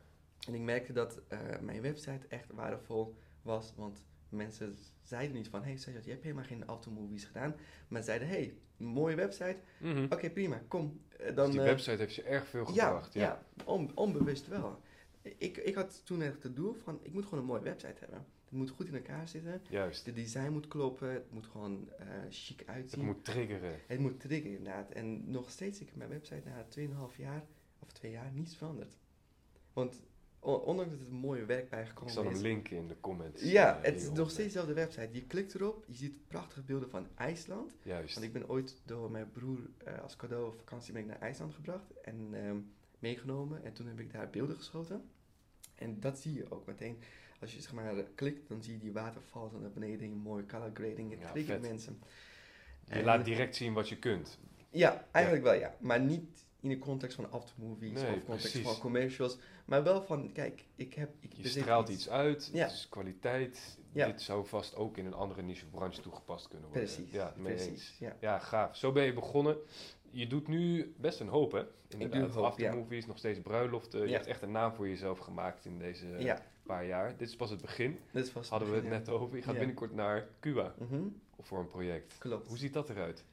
En 0.48 0.54
ik 0.54 0.62
merkte 0.62 0.94
dat 0.94 1.22
eh, 1.28 1.40
mijn 1.62 1.82
website 1.82 2.28
echt 2.30 2.52
waardevol 2.52 3.16
was, 3.42 3.74
want 3.76 4.06
mensen 4.30 4.76
zeiden 5.04 5.36
niet 5.36 5.48
van, 5.48 5.64
hey 5.64 5.78
Sajad, 5.78 6.04
je 6.06 6.12
hebt 6.12 6.24
helemaal 6.24 6.44
geen 6.46 6.66
automovies 6.66 7.26
gedaan, 7.26 7.56
maar 7.88 8.04
zeiden, 8.04 8.28
hey, 8.28 8.54
mooie 8.78 9.16
website, 9.16 9.58
Mhm. 9.80 10.04
oké 10.10 10.30
prima, 10.30 10.62
kom. 10.68 11.02
Eh, 11.18 11.26
dus 11.26 11.36
dan, 11.36 11.52
die 11.52 11.60
eh, 11.60 11.66
website 11.66 11.98
heeft 11.98 12.16
je 12.16 12.24
erg 12.24 12.48
veel 12.48 12.66
gebracht. 12.66 13.14
Ja, 13.14 13.22
ja, 13.22 13.44
on- 13.66 13.92
onbewust 13.96 14.48
wel. 14.48 14.82
Ik, 15.22 15.58
ik 15.58 15.76
had 15.76 16.06
toen 16.06 16.22
echt 16.22 16.44
het 16.44 16.56
doel 16.56 16.74
van, 16.74 17.00
ik 17.02 17.14
moet 17.14 17.24
gewoon 17.24 17.40
een 17.40 17.46
mooie 17.46 17.62
website 17.62 18.00
hebben. 18.00 18.26
Het 18.44 18.58
moet 18.58 18.70
goed 18.70 18.88
in 18.88 18.96
elkaar 18.96 19.28
zitten, 19.28 19.62
Juist. 19.70 20.06
de 20.06 20.14
design 20.14 20.52
moet 20.52 20.68
kloppen, 20.68 21.10
het 21.14 21.32
moet 21.32 21.46
gewoon 21.48 21.90
eh 21.98 22.06
chic 22.30 22.60
Het 22.60 22.68
uitzien. 22.68 23.06
moet 23.06 23.26
triggeren. 23.26 23.80
Het 23.88 24.00
moet 24.00 24.20
triggeren 24.20 24.58
inderdaad. 24.58 24.92
En 24.92 25.32
nog 25.32 25.50
steeds, 25.50 25.80
ik 25.80 25.88
heb 25.88 25.96
mijn 25.96 26.10
website 26.10 26.42
na 26.50 26.66
2,5 26.70 27.18
jaar 27.18 27.44
of 27.80 27.92
twee 27.92 28.12
jaar 28.12 28.32
niets 28.34 28.56
veranderd. 28.56 28.96
Want 29.74 30.02
ondanks 30.40 30.92
dat 30.92 31.00
het 31.00 31.10
een 31.10 31.16
mooie 31.16 31.46
werk 31.46 31.64
Ik 31.64 31.70
bijgekomen 31.70 32.14
zal 32.14 32.24
hem 32.24 32.34
is. 32.34 32.40
linken 32.42 32.78
in 32.78 32.88
de 32.88 32.96
comments. 33.00 33.42
Ja, 33.44 33.78
eh, 33.78 33.84
het 33.84 34.02
is 34.02 34.12
nog 34.12 34.30
steeds 34.32 34.48
dezelfde 34.48 34.74
website. 34.74 35.10
Je 35.12 35.24
klikt 35.24 35.54
erop, 35.56 35.84
je 35.88 35.96
ziet 35.96 36.28
prachtige 36.28 36.62
beelden 36.62 36.90
van 36.90 37.08
IJsland. 37.16 37.76
Juist. 37.84 38.14
Want 38.14 38.26
ik 38.26 38.34
ben 38.34 38.50
ooit 38.50 38.82
door 38.86 39.12
mijn 39.12 39.32
broer 39.32 39.60
eh, 39.78 40.00
als 40.02 40.16
cadeau 40.16 40.48
op 40.48 40.58
vakantie 40.58 40.94
ben 40.94 41.02
ik 41.02 41.08
naar 41.08 41.20
IJsland 41.20 41.54
gebracht 41.54 42.02
en 42.02 42.30
ehm, 42.34 42.58
meegenomen. 43.00 43.64
En 43.64 43.74
toen 43.74 43.88
heb 43.88 44.00
ik 44.00 44.12
daar 44.14 44.30
beelden 44.30 44.56
geschoten. 44.56 45.10
En 45.76 46.00
dat 46.00 46.20
zie 46.20 46.34
je 46.34 46.52
ook 46.52 46.66
meteen. 46.68 46.98
Als 47.42 47.54
je 47.54 47.62
zeg 47.62 47.74
maar 47.74 47.94
klikt, 48.16 48.50
dan 48.50 48.64
zie 48.64 48.74
je 48.74 48.80
die 48.80 48.92
waterval 48.92 49.52
naar 49.62 49.72
beneden, 49.72 50.10
mooi 50.10 50.46
color 50.46 50.72
grading. 50.74 51.12
Het 51.12 51.20
Ja, 51.20 51.32
triggert 51.32 51.62
mensen. 51.62 52.00
Je 52.86 52.94
En- 52.94 53.04
laat 53.04 53.26
direct 53.26 53.56
zien 53.56 53.74
wat 53.74 53.90
je 53.90 53.98
kunt. 53.98 54.40
Ja, 54.70 55.08
eigenlijk 55.12 55.44
wel 55.46 55.54
ja. 55.54 55.76
Maar 55.80 56.00
niet 56.00 56.46
in 56.60 56.70
de 56.70 56.80
context 56.80 57.16
van 57.16 57.32
aftermovies 57.32 57.92
Nee, 58.02 58.04
of 58.16 58.24
context 58.24 58.42
precies. 58.52 58.62
van 58.62 58.78
commercials. 58.80 59.38
Maar 59.66 59.84
wel 59.84 60.02
van, 60.04 60.32
kijk, 60.32 60.66
ik 60.76 60.94
heb... 60.94 61.10
Ik 61.20 61.34
Je 61.34 61.48
straalt 61.48 61.90
iets 61.90 62.10
uit, 62.10 62.50
Ja. 62.54 62.64
het 62.64 62.72
is 62.72 62.90
kwaliteit. 62.90 63.78
Ja. 63.92 64.06
Dit 64.06 64.22
zou 64.22 64.46
vast 64.48 64.76
ook 64.76 64.98
in 64.98 65.06
een 65.06 65.14
andere 65.14 65.42
nichebranche 65.42 66.02
toegepast 66.02 66.48
kunnen 66.48 66.68
worden. 66.70 66.86
Precies, 66.94 67.12
Ja, 67.12 67.34
eens. 67.38 67.44
precies. 67.44 67.96
Ja. 68.00 68.16
Ja, 68.20 68.40
gaaf. 68.40 68.76
Zo 68.76 68.92
ben 68.92 69.04
je 69.04 69.14
begonnen. 69.14 69.58
Je 70.10 70.28
doet 70.28 70.48
nu 70.48 70.94
best 70.98 71.20
een 71.20 71.28
hoop, 71.28 71.52
hè? 71.52 71.64
Inderdaad, 71.88 72.24
een 72.24 72.30
hoop, 72.32 72.44
aftermovies, 72.44 73.06
nog 73.06 73.18
steeds 73.18 73.40
bruiloften. 73.42 74.08
Je 74.08 74.14
hebt 74.14 74.26
echt 74.28 74.42
een 74.42 74.52
naam 74.52 74.74
voor 74.74 74.88
jezelf 74.88 75.20
gemaakt 75.20 75.66
in 75.66 75.80
deze 75.80 76.40
paar 76.66 76.86
jaar. 76.86 77.18
Dit 77.18 77.28
is 77.28 77.36
pas 77.36 77.50
het 77.50 77.62
begin. 77.62 78.00
dit 78.12 78.34
was... 78.34 78.50
Hadden 78.50 78.70
we 78.70 78.76
het 78.76 78.86
net 78.86 79.10
over. 79.10 79.36
Je 79.36 79.42
gaat 79.44 79.58
binnenkort 79.58 79.94
naar 79.94 80.28
Cuba 80.40 80.74
Mhm, 80.80 81.02
voor 81.40 81.60
een 81.60 81.68
project. 81.68 82.18
klopt. 82.18 82.48
Hoe 82.48 82.58
ziet 82.58 82.74
dat 82.74 82.90
eruit? 82.90 83.24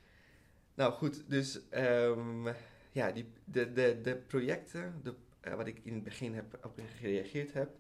Nou 0.75 0.93
goed, 0.93 1.25
dus 1.31 1.69
ehm, 1.69 2.53
ja, 2.95 3.13
die, 3.13 3.27
de, 3.45 3.73
de, 3.73 3.99
de 4.03 4.17
projecten 4.17 5.01
de, 5.03 5.15
eh, 5.41 5.55
wat 5.55 5.67
ik 5.67 5.81
in 5.83 5.95
het 5.95 6.05
begin 6.05 6.35
heb, 6.35 6.59
op 6.65 6.81
gereageerd 6.97 7.53
heb, 7.53 7.77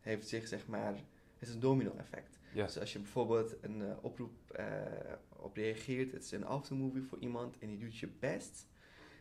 heeft 0.00 0.28
zich 0.28 0.48
zeg 0.48 0.66
maar, 0.66 0.94
het 1.38 1.48
is 1.48 1.54
een 1.54 1.60
domino 1.60 1.94
effect. 1.96 2.38
Ja, 2.54 2.64
Dus 2.64 2.78
als 2.78 2.92
je 2.92 2.98
bijvoorbeeld 2.98 3.56
een 3.60 3.82
eh, 3.82 3.96
oproep 4.04 4.50
eh, 4.50 4.66
op 5.28 5.56
reageert, 5.56 6.12
het 6.12 6.22
is 6.24 6.30
een 6.30 6.44
aftermovie 6.44 7.02
voor 7.02 7.18
iemand 7.18 7.58
en 7.58 7.68
die 7.68 7.78
doet 7.78 7.96
je 7.96 8.08
best, 8.18 8.66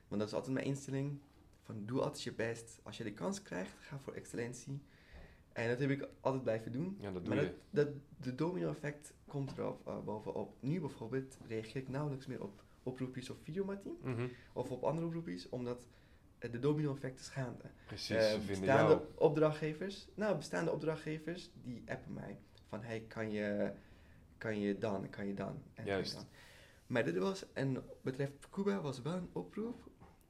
want 0.07 0.21
dat 0.21 0.29
is 0.29 0.35
altijd 0.35 0.53
mijn 0.53 0.65
instelling, 0.65 1.19
van 1.63 1.85
doe 1.85 2.01
altijd 2.01 2.23
je 2.23 2.33
best. 2.33 2.79
Als 2.83 2.97
je 2.97 3.03
de 3.03 3.13
kans 3.13 3.41
krijgt, 3.41 3.71
ga 3.79 3.99
voor 3.99 4.13
excellentie. 4.13 4.81
En 5.53 5.69
dat 5.69 5.79
heb 5.79 5.89
ik 5.89 6.07
altijd 6.19 6.43
blijven 6.43 6.71
doen. 6.71 6.97
ja 6.99 7.11
dat 7.11 7.25
doe 7.25 7.35
Maar 7.35 7.43
je. 7.43 7.53
dat, 7.69 7.85
dat, 7.87 7.95
de 8.17 8.35
domino-effect 8.35 9.13
komt 9.27 9.57
erop 9.57 9.87
eh, 9.87 9.99
bovenop. 10.03 10.55
Nu 10.59 10.79
bijvoorbeeld 10.79 11.37
reageer 11.47 11.81
ik 11.81 11.87
nauwelijks 11.89 12.25
meer 12.27 12.43
op 12.43 12.63
oproepjes 12.83 13.29
of 13.29 13.37
videomatie 13.43 13.97
Mhm. 14.03 14.27
of 14.53 14.71
op 14.71 14.83
andere 14.83 15.07
oproepjes, 15.07 15.49
omdat 15.49 15.85
eh, 16.39 16.51
de 16.51 16.59
domino-effect 16.59 17.19
is 17.19 17.27
gaande. 17.29 17.63
Precies, 17.85 18.15
Eh, 18.15 18.21
ze 18.21 18.29
vinden 18.41 18.47
bestaande 18.47 18.91
jou... 18.93 19.01
opdrachtgevers, 19.15 20.07
nou, 20.15 20.35
bestaande 20.37 20.71
opdrachtgevers, 20.71 21.49
die 21.63 21.83
appen 21.87 22.13
mij 22.13 22.37
van, 22.67 22.83
hey, 22.83 22.99
kan 23.07 23.31
je, 23.31 23.71
kan 24.37 24.59
je 24.59 24.77
dan, 24.77 25.09
kan 25.09 25.27
je 25.27 25.33
dan, 25.33 25.61
en 25.73 25.85
Juist. 25.85 26.13
dan. 26.13 26.23
Maar 26.87 27.03
dit 27.03 27.17
was, 27.17 27.45
en 27.53 27.83
betreft 28.01 28.49
Cuba 28.49 28.81
was 28.81 29.01
wel 29.01 29.13
een 29.13 29.29
oproep, 29.31 29.75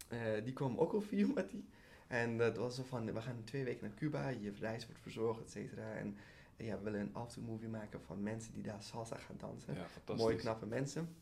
eh, 0.08 0.20
die 0.44 0.54
kwam 0.54 0.78
ook 0.78 0.94
op 0.94 1.04
videomatie. 1.06 1.66
En 2.08 2.38
dat 2.38 2.58
was 2.58 2.76
zo 2.76 2.84
van, 2.84 3.14
we 3.14 3.22
gaan 3.22 3.44
twee 3.44 3.64
weken 3.64 3.88
naar 3.88 3.98
Cuba, 3.98 4.30
je 4.30 4.52
reis 4.60 4.86
wordt 4.86 5.02
verzorgd, 5.02 5.42
et 5.42 5.52
cetera. 5.52 5.94
En 5.94 6.18
eh, 6.58 6.68
ja, 6.68 6.78
we 6.78 6.84
willen 6.84 7.00
een 7.00 7.14
aftermovie 7.14 7.68
maken 7.70 8.02
van 8.02 8.24
mensen 8.24 8.54
die 8.54 8.64
daar 8.64 8.82
salsa 8.84 9.18
gaan 9.18 9.38
dansen. 9.38 9.74
Ja, 9.74 9.86
fantastisch. 9.86 10.26
Mooie, 10.26 10.36
knappe 10.38 10.66
mensen. 10.66 11.16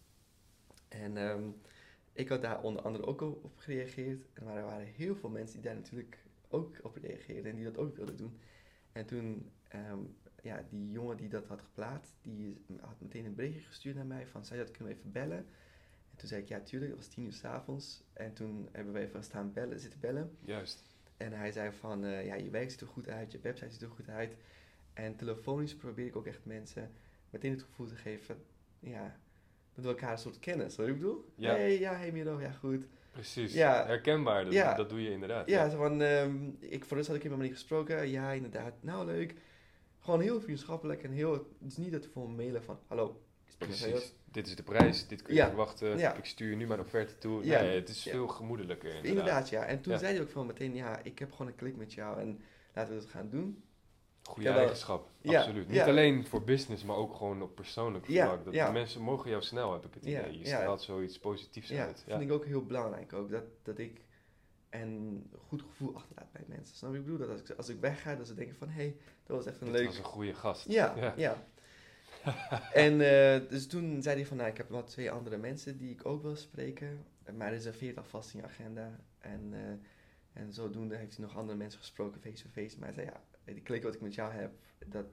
En 0.88 1.18
ehm, 1.18 1.50
ik 2.14 2.30
had 2.30 2.42
daar 2.42 2.62
onder 2.62 2.82
andere 2.82 3.06
ook 3.06 3.22
op 3.22 3.44
op 3.44 3.58
gereageerd. 3.58 4.26
En 4.34 4.44
maar 4.44 4.58
er 4.58 4.64
waren 4.64 4.88
heel 4.88 5.16
veel 5.16 5.30
mensen 5.30 5.56
die 5.56 5.66
daar 5.66 5.76
natuurlijk 5.76 6.18
ook 6.50 6.76
op 6.82 6.96
reageerden 6.96 7.52
en 7.52 7.56
die 7.56 7.66
dat 7.66 7.78
ook 7.78 7.96
wilden 7.96 8.18
doen. 8.18 8.40
En 8.92 9.06
toen, 9.06 9.52
ehm, 9.68 10.00
ja, 10.42 10.66
die 10.70 10.92
jongen 10.92 11.18
die 11.18 11.30
dat 11.30 11.46
had 11.46 11.62
geplaatst, 11.62 12.14
die 12.22 12.62
had 12.82 13.02
meteen 13.02 13.26
een 13.26 13.36
berichtje 13.36 13.62
gestuurd 13.62 13.96
naar 13.96 14.06
mij 14.06 14.28
van, 14.28 14.46
zou 14.46 14.60
je 14.60 14.66
dat 14.66 14.76
kunnen 14.76 14.94
we 14.94 15.00
even 15.00 15.12
bellen? 15.12 15.38
En 16.12 16.18
toen 16.18 16.28
zei 16.28 16.42
ik, 16.42 16.48
ja, 16.48 16.60
tuurlijk, 16.60 16.92
het 16.92 17.00
was 17.00 17.10
tien 17.10 17.26
uur 17.26 17.34
s'avonds. 17.34 18.04
En 18.14 18.34
toen 18.34 18.70
hebben 18.72 18.94
we 18.94 19.00
even 19.00 19.24
staan 19.24 19.54
bellen, 19.54 19.80
zitten 19.80 20.00
bellen. 20.00 20.38
Juist. 20.40 20.84
En 21.18 21.34
hij 21.34 21.52
zei 21.52 21.72
van, 21.72 22.06
eh, 22.06 22.26
ja, 22.26 22.36
je 22.36 22.50
werk 22.50 22.72
ziet 22.72 22.82
er 22.82 22.88
goed 22.88 23.10
uit, 23.10 23.32
je 23.32 23.40
website 23.40 23.72
ziet 23.72 23.82
er 23.82 23.90
goed 23.90 24.10
uit. 24.10 24.36
En 24.94 25.16
telefonisch 25.16 25.76
probeer 25.76 26.06
ik 26.06 26.16
ook 26.16 26.26
echt 26.26 26.46
mensen 26.46 26.92
meteen 27.30 27.52
het 27.52 27.64
gevoel 27.64 27.88
te 27.88 27.96
geven, 27.96 28.38
ja, 28.80 29.20
dat 29.78 29.86
we 29.86 29.92
elkaar 30.00 30.12
een 30.12 30.18
soort 30.18 30.40
kennen. 30.40 30.72
Zo 30.72 30.82
ik 30.86 30.94
bedoel? 30.94 31.26
Ja. 31.36 31.50
Hey, 31.56 31.80
ja, 31.80 31.96
hey 31.96 32.12
Miro, 32.12 32.42
ja 32.42 32.52
goed. 32.52 32.86
Precies. 33.12 33.54
Ja. 33.54 33.86
Herkenbaar, 33.86 34.44
dat, 34.44 34.54
Ja. 34.54 34.74
dat 34.74 34.90
doe 34.90 35.02
je 35.04 35.12
inderdaad. 35.12 35.50
Ja, 35.50 35.70
zo 35.70 35.78
van, 35.78 36.02
ehm, 36.02 36.36
ik, 36.60 36.86
voor 36.86 36.98
rust 36.98 37.08
had 37.08 37.16
ik 37.18 37.24
helemaal 37.24 37.44
niet 37.46 37.54
gesproken. 37.54 38.08
Ja, 38.10 38.32
inderdaad, 38.32 38.74
nou 38.80 39.06
leuk. 39.06 39.34
Gewoon 40.00 40.22
heel 40.22 40.42
vriendschappelijk 40.42 41.04
en 41.04 41.12
heel, 41.12 41.32
het 41.34 41.72
is 41.72 41.78
niet 41.78 41.92
dat 41.92 42.06
voor 42.06 42.30
mailen 42.30 42.64
van, 42.64 42.80
hallo, 42.88 43.22
Precies. 43.58 44.14
Dit 44.32 44.48
is 44.48 44.56
de 44.56 44.64
prijs, 44.64 45.08
dit 45.08 45.22
kun 45.22 45.34
je 45.34 45.40
Ja. 45.40 45.48
verwachten. 45.48 45.98
Ja. 45.98 46.14
Ik 46.14 46.26
stuur 46.26 46.50
je 46.50 46.56
nu 46.56 46.68
mijn 46.68 46.80
offerte 46.80 47.18
toe. 47.18 47.46
Ja. 47.46 47.62
Nee, 47.62 47.76
het 47.80 47.90
is 47.90 48.04
veel 48.04 48.28
gemoedelijker 48.28 48.88
inderdaad. 48.90 49.10
Inderdaad, 49.18 49.50
ja. 49.50 49.66
En 49.66 49.82
toen 49.82 49.98
zei 50.00 50.14
hij 50.14 50.22
ook 50.22 50.30
van 50.30 50.46
meteen, 50.46 50.76
ja, 50.76 51.00
ik 51.04 51.20
heb 51.20 51.32
gewoon 51.32 51.48
een 51.48 51.56
klik 51.56 51.76
met 51.76 51.94
jou 51.94 52.20
en 52.20 52.42
laten 52.74 52.94
we 52.94 53.00
het 53.00 53.10
gaan 53.10 53.30
doen. 53.30 53.64
Goede 54.28 54.50
Ja, 54.50 54.58
eigenschap, 54.58 55.10
Ja, 55.22 55.40
absoluut. 55.40 55.68
Niet 55.68 55.76
ja. 55.76 55.86
alleen 55.86 56.26
voor 56.26 56.44
business, 56.44 56.84
maar 56.84 56.96
ook 56.96 57.16
gewoon 57.16 57.42
op 57.42 57.56
persoonlijk 57.56 58.08
Ja, 58.08 58.26
vlak. 58.26 58.46
Dat 58.46 58.54
ja. 58.54 58.72
Mensen 58.72 59.02
mogen 59.02 59.30
jou 59.30 59.42
snel, 59.42 59.74
heb 59.74 59.86
ik 59.86 59.94
het 59.94 60.06
Ja, 60.06 60.20
idee. 60.20 60.38
Je 60.38 60.46
ja. 60.46 60.58
straalt 60.58 60.82
zoiets 60.82 61.20
positiefs 61.20 61.70
Ja, 61.70 61.86
uit. 61.86 62.04
vind 62.08 62.22
ik 62.22 62.32
ook 62.32 62.46
heel 62.46 62.66
belangrijk 62.66 63.14
ook. 63.14 63.32
Dat, 63.32 63.44
dat 63.64 63.78
ik 63.78 64.02
een 64.70 65.30
goed 65.48 65.62
gevoel 65.62 65.96
achterlaat 65.96 66.32
bij 66.32 66.44
mensen. 66.48 66.76
Snap 66.76 66.94
je 66.94 66.98
wat 66.98 67.08
ik 67.08 67.12
bedoel? 67.12 67.28
Dat 67.28 67.40
als 67.40 67.50
ik, 67.50 67.58
als 67.58 67.70
ik 67.70 67.80
wegga, 67.80 68.16
dat 68.16 68.28
ze 68.28 68.34
denken 68.34 68.56
van... 68.56 68.68
Hé, 68.70 68.82
hey, 68.82 68.96
dat 69.26 69.38
was 69.38 69.46
echt 69.46 69.62
een 69.62 69.68
Dit 69.68 69.76
leuk... 69.76 69.86
was 69.86 69.98
een 69.98 70.04
goede 70.04 70.34
gast. 70.34 70.70
Ja, 70.72 70.96
Ja. 71.00 71.14
ja. 71.18 71.44
en 72.74 72.92
eh, 73.02 73.50
dus 73.50 73.68
toen 73.68 74.02
zei 74.02 74.16
hij 74.16 74.26
van... 74.26 74.38
Nou, 74.38 74.50
ik 74.50 74.58
heb 74.58 74.70
wel 74.70 74.84
twee 74.84 75.12
andere 75.12 75.38
mensen 75.38 75.78
die 75.78 75.92
ik 75.92 76.06
ook 76.06 76.22
wil 76.22 76.36
spreken. 76.36 77.06
Maar 77.38 77.50
reserveert 77.52 77.98
alvast 77.98 78.34
in 78.34 78.40
je 78.40 78.46
agenda. 78.46 79.00
En, 79.20 79.50
eh, 79.54 80.42
en 80.42 80.54
zodoende 80.54 80.96
heeft 80.96 81.18
hij 81.18 81.26
nog 81.26 81.38
andere 81.38 81.58
mensen 81.58 81.80
gesproken 81.80 82.22
face-to-face. 82.22 82.80
Maar 82.80 82.94
hij 82.94 83.04
zei, 83.04 83.06
ja, 83.08 83.22
die 83.54 83.64
klik 83.64 83.84
wat 83.84 83.96
ik 83.96 84.02
met 84.02 84.16
jou 84.16 84.34
heb... 84.34 84.52
Dat, 84.86 85.06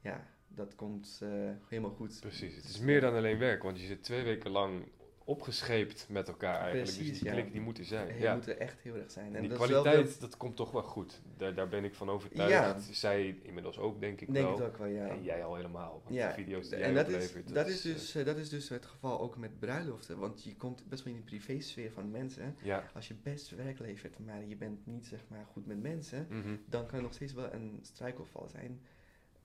ja, 0.00 0.26
dat 0.48 0.74
komt 0.74 1.20
eh, 1.22 1.50
helemaal 1.68 1.90
goed. 1.90 2.20
Precies. 2.20 2.56
Het 2.56 2.64
is 2.64 2.78
meer 2.78 3.00
dan 3.00 3.14
alleen 3.14 3.38
werk, 3.38 3.62
want 3.62 3.80
je 3.80 3.86
zit 3.86 4.02
twee 4.02 4.22
weken 4.22 4.50
lang 4.50 4.88
opgescheept 5.24 6.06
met 6.08 6.28
elkaar 6.28 6.60
eigenlijk. 6.60 6.86
dus 6.86 6.96
Precies, 6.96 7.18
die 7.18 7.28
ja. 7.28 7.34
klik 7.34 7.52
die 7.52 7.60
moet 7.60 7.78
er 7.78 7.84
zijn. 7.84 8.14
Je 8.14 8.20
ja. 8.20 8.34
moet 8.34 8.46
er 8.46 8.56
echt 8.56 8.80
heel 8.80 8.94
erg 8.94 9.10
zijn. 9.10 9.34
En 9.34 9.40
die 9.40 9.50
dat 9.50 9.58
kwaliteit, 9.58 10.20
dat 10.20 10.36
komt 10.36 10.56
toch 10.56 10.70
wel 10.70 10.82
goed. 10.82 11.20
Daar, 11.36 11.54
daar 11.54 11.68
ben 11.68 11.84
ik 11.84 11.94
van 11.94 12.10
overtuigd. 12.10 12.50
Ja. 12.50 12.78
Zij 12.78 13.38
inmiddels 13.42 13.78
ook, 13.78 14.00
denk 14.00 14.20
ik 14.20 14.32
denk 14.32 14.46
wel. 14.46 14.56
het 14.56 14.66
ook 14.66 14.76
wel, 14.76 14.86
ja. 14.86 15.08
En 15.08 15.22
jij 15.22 15.44
al 15.44 15.54
helemaal. 15.56 16.00
Want 16.04 16.14
Ja, 16.14 16.28
de 16.28 16.34
video's 16.34 16.68
die 16.68 16.78
jij 16.78 16.88
en 16.88 16.94
dat 16.94 17.08
is, 17.08 17.32
dat, 17.52 17.66
is 17.66 17.80
dus, 17.80 18.14
eh, 18.14 18.24
dat 18.24 18.36
is 18.36 18.48
dus 18.48 18.68
het 18.68 18.86
geval 18.86 19.20
ook 19.20 19.36
met 19.36 19.58
bruiloften. 19.58 20.18
Want 20.18 20.44
je 20.44 20.56
komt 20.56 20.88
best 20.88 21.04
wel 21.04 21.12
in 21.12 21.18
de 21.18 21.24
privésfeer 21.24 21.90
van 21.90 22.10
mensen. 22.10 22.56
Ja. 22.62 22.90
Als 22.94 23.08
je 23.08 23.14
best 23.22 23.50
werk 23.50 23.78
levert, 23.78 24.18
maar 24.18 24.44
je 24.44 24.56
bent 24.56 24.86
niet 24.86 25.06
zeg 25.06 25.20
maar 25.28 25.46
goed 25.52 25.66
met 25.66 25.82
mensen, 25.82 26.26
mhm. 26.30 26.56
dan 26.66 26.86
kan 26.86 26.94
het 26.94 27.02
nog 27.02 27.14
steeds 27.14 27.32
wel 27.32 27.52
een 27.52 27.78
struikelval 27.82 28.48
zijn. 28.48 28.80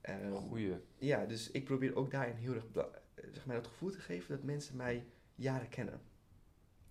Ehm, 0.00 0.32
Goeie. 0.32 0.74
ja, 0.98 1.26
dus 1.26 1.50
ik 1.50 1.64
probeer 1.64 1.96
ook 1.96 2.10
daarin 2.10 2.36
heel 2.36 2.54
erg 2.54 2.64
eh, 2.74 2.84
zeg 3.32 3.46
maar, 3.46 3.56
het 3.56 3.66
gevoel 3.66 3.90
te 3.90 4.00
geven 4.00 4.34
dat 4.34 4.44
mensen 4.44 4.76
mij 4.76 5.04
jaren 5.40 5.68
kennen. 5.68 6.00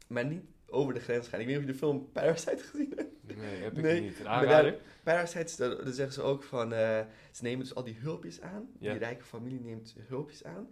Maar 0.08 0.26
niet 0.26 0.44
over 0.66 0.94
de 0.94 1.00
grens 1.00 1.28
gaan. 1.28 1.40
Ik 1.40 1.46
weet 1.46 1.56
niet 1.56 1.64
of 1.64 1.70
je 1.70 1.78
de 1.80 1.86
film 1.86 2.12
Parasite 2.12 2.64
gezien 2.64 2.94
hebt. 2.96 3.38
Nee, 3.38 3.62
heb 3.62 3.78
ik 3.78 3.84
Nee, 3.84 4.02
niet. 4.02 4.26
Aanrader? 4.26 4.78
Parasites, 5.04 5.56
daar, 5.56 5.70
daar 5.70 5.94
zeggen 5.94 6.14
ze 6.14 6.22
ook 6.22 6.44
van, 6.44 6.74
eh, 6.74 7.02
ze 7.32 7.44
nemen 7.44 7.60
dus 7.60 7.76
al 7.76 7.84
die 7.84 7.98
hulpjes 8.00 8.42
aan. 8.42 8.70
Ja. 8.80 8.92
Die 8.92 9.00
rijke 9.00 9.24
familie 9.24 9.60
neemt 9.60 9.96
hulpjes 10.08 10.44
aan. 10.44 10.68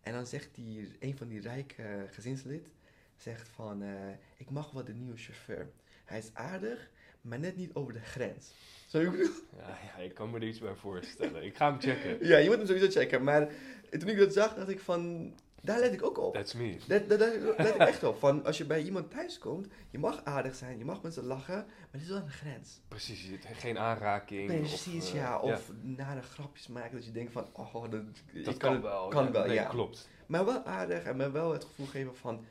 En 0.00 0.12
dan 0.12 0.26
zegt 0.26 0.54
die, 0.54 0.96
een 1.00 1.16
van 1.16 1.28
die 1.28 1.40
rijke 1.40 2.06
gezinslid, 2.10 2.68
zegt 3.16 3.48
van, 3.48 3.82
eh, 3.82 3.90
ik 4.36 4.50
mag 4.50 4.70
wel 4.70 4.84
de 4.84 4.94
nieuwe 4.94 5.16
chauffeur. 5.16 5.70
Hij 6.04 6.18
is 6.18 6.30
aardig, 6.32 6.90
maar 7.20 7.38
net 7.38 7.56
niet 7.56 7.74
over 7.74 7.92
de 7.92 8.00
grens. 8.00 8.54
Zo 8.86 9.00
ik 9.00 9.10
bedoel? 9.10 9.30
Ja, 9.56 9.78
ja, 9.96 10.02
ik 10.02 10.14
kan 10.14 10.30
me 10.30 10.36
er 10.36 10.46
iets 10.46 10.58
bij 10.58 10.74
voorstellen. 10.74 11.44
Ik 11.44 11.56
ga 11.56 11.70
hem 11.70 11.80
checken. 11.80 12.18
Ja, 12.28 12.38
je 12.38 12.48
moet 12.48 12.56
hem 12.56 12.66
sowieso 12.66 12.90
checken. 13.00 13.22
Maar 13.24 13.48
toen 13.90 14.08
ik 14.08 14.18
dat 14.18 14.32
zag, 14.32 14.54
dacht 14.54 14.68
ik 14.68 14.80
van, 14.80 15.32
daar 15.62 15.80
let 15.80 15.92
ik 15.92 16.02
ook 16.02 16.18
op. 16.18 16.34
That's 16.34 16.54
me. 16.54 16.76
Daar, 16.86 17.06
daar, 17.06 17.18
daar 17.18 17.40
let 17.56 17.74
ik 17.74 17.80
echt 17.80 18.02
op. 18.02 18.18
Van, 18.18 18.44
als 18.44 18.58
je 18.58 18.64
bij 18.64 18.82
iemand 18.82 19.10
thuis 19.10 19.38
komt, 19.38 19.66
je 19.90 19.98
mag 19.98 20.24
aardig 20.24 20.54
zijn, 20.54 20.78
je 20.78 20.84
mag 20.84 21.02
met 21.02 21.14
ze 21.14 21.22
lachen, 21.22 21.66
maar 21.66 21.88
er 21.90 22.00
is 22.00 22.08
wel 22.08 22.16
een 22.16 22.30
grens. 22.30 22.80
Precies, 22.88 23.30
geen 23.40 23.78
aanraking. 23.78 24.46
Precies, 24.46 25.04
of, 25.04 25.14
eh, 25.14 25.20
ja. 25.20 25.38
Of 25.38 25.72
nare 25.82 26.22
grapjes 26.22 26.66
maken 26.66 26.96
dat 26.96 27.04
je 27.04 27.12
denkt 27.12 27.32
van, 27.32 27.46
oh, 27.52 27.90
dat, 27.90 28.02
dat 28.44 28.56
kan 28.56 28.72
kan 28.72 28.82
wel. 28.82 29.08
kan 29.08 29.24
ja. 29.24 29.30
wel, 29.30 29.46
Nee, 29.46 29.54
ja. 29.54 29.68
klopt. 29.68 30.08
Maar 30.26 30.44
wel 30.44 30.64
aardig 30.64 31.04
en 31.04 31.16
me 31.16 31.30
wel 31.30 31.52
het 31.52 31.64
gevoel 31.64 31.86
geven 31.86 32.16
van, 32.16 32.44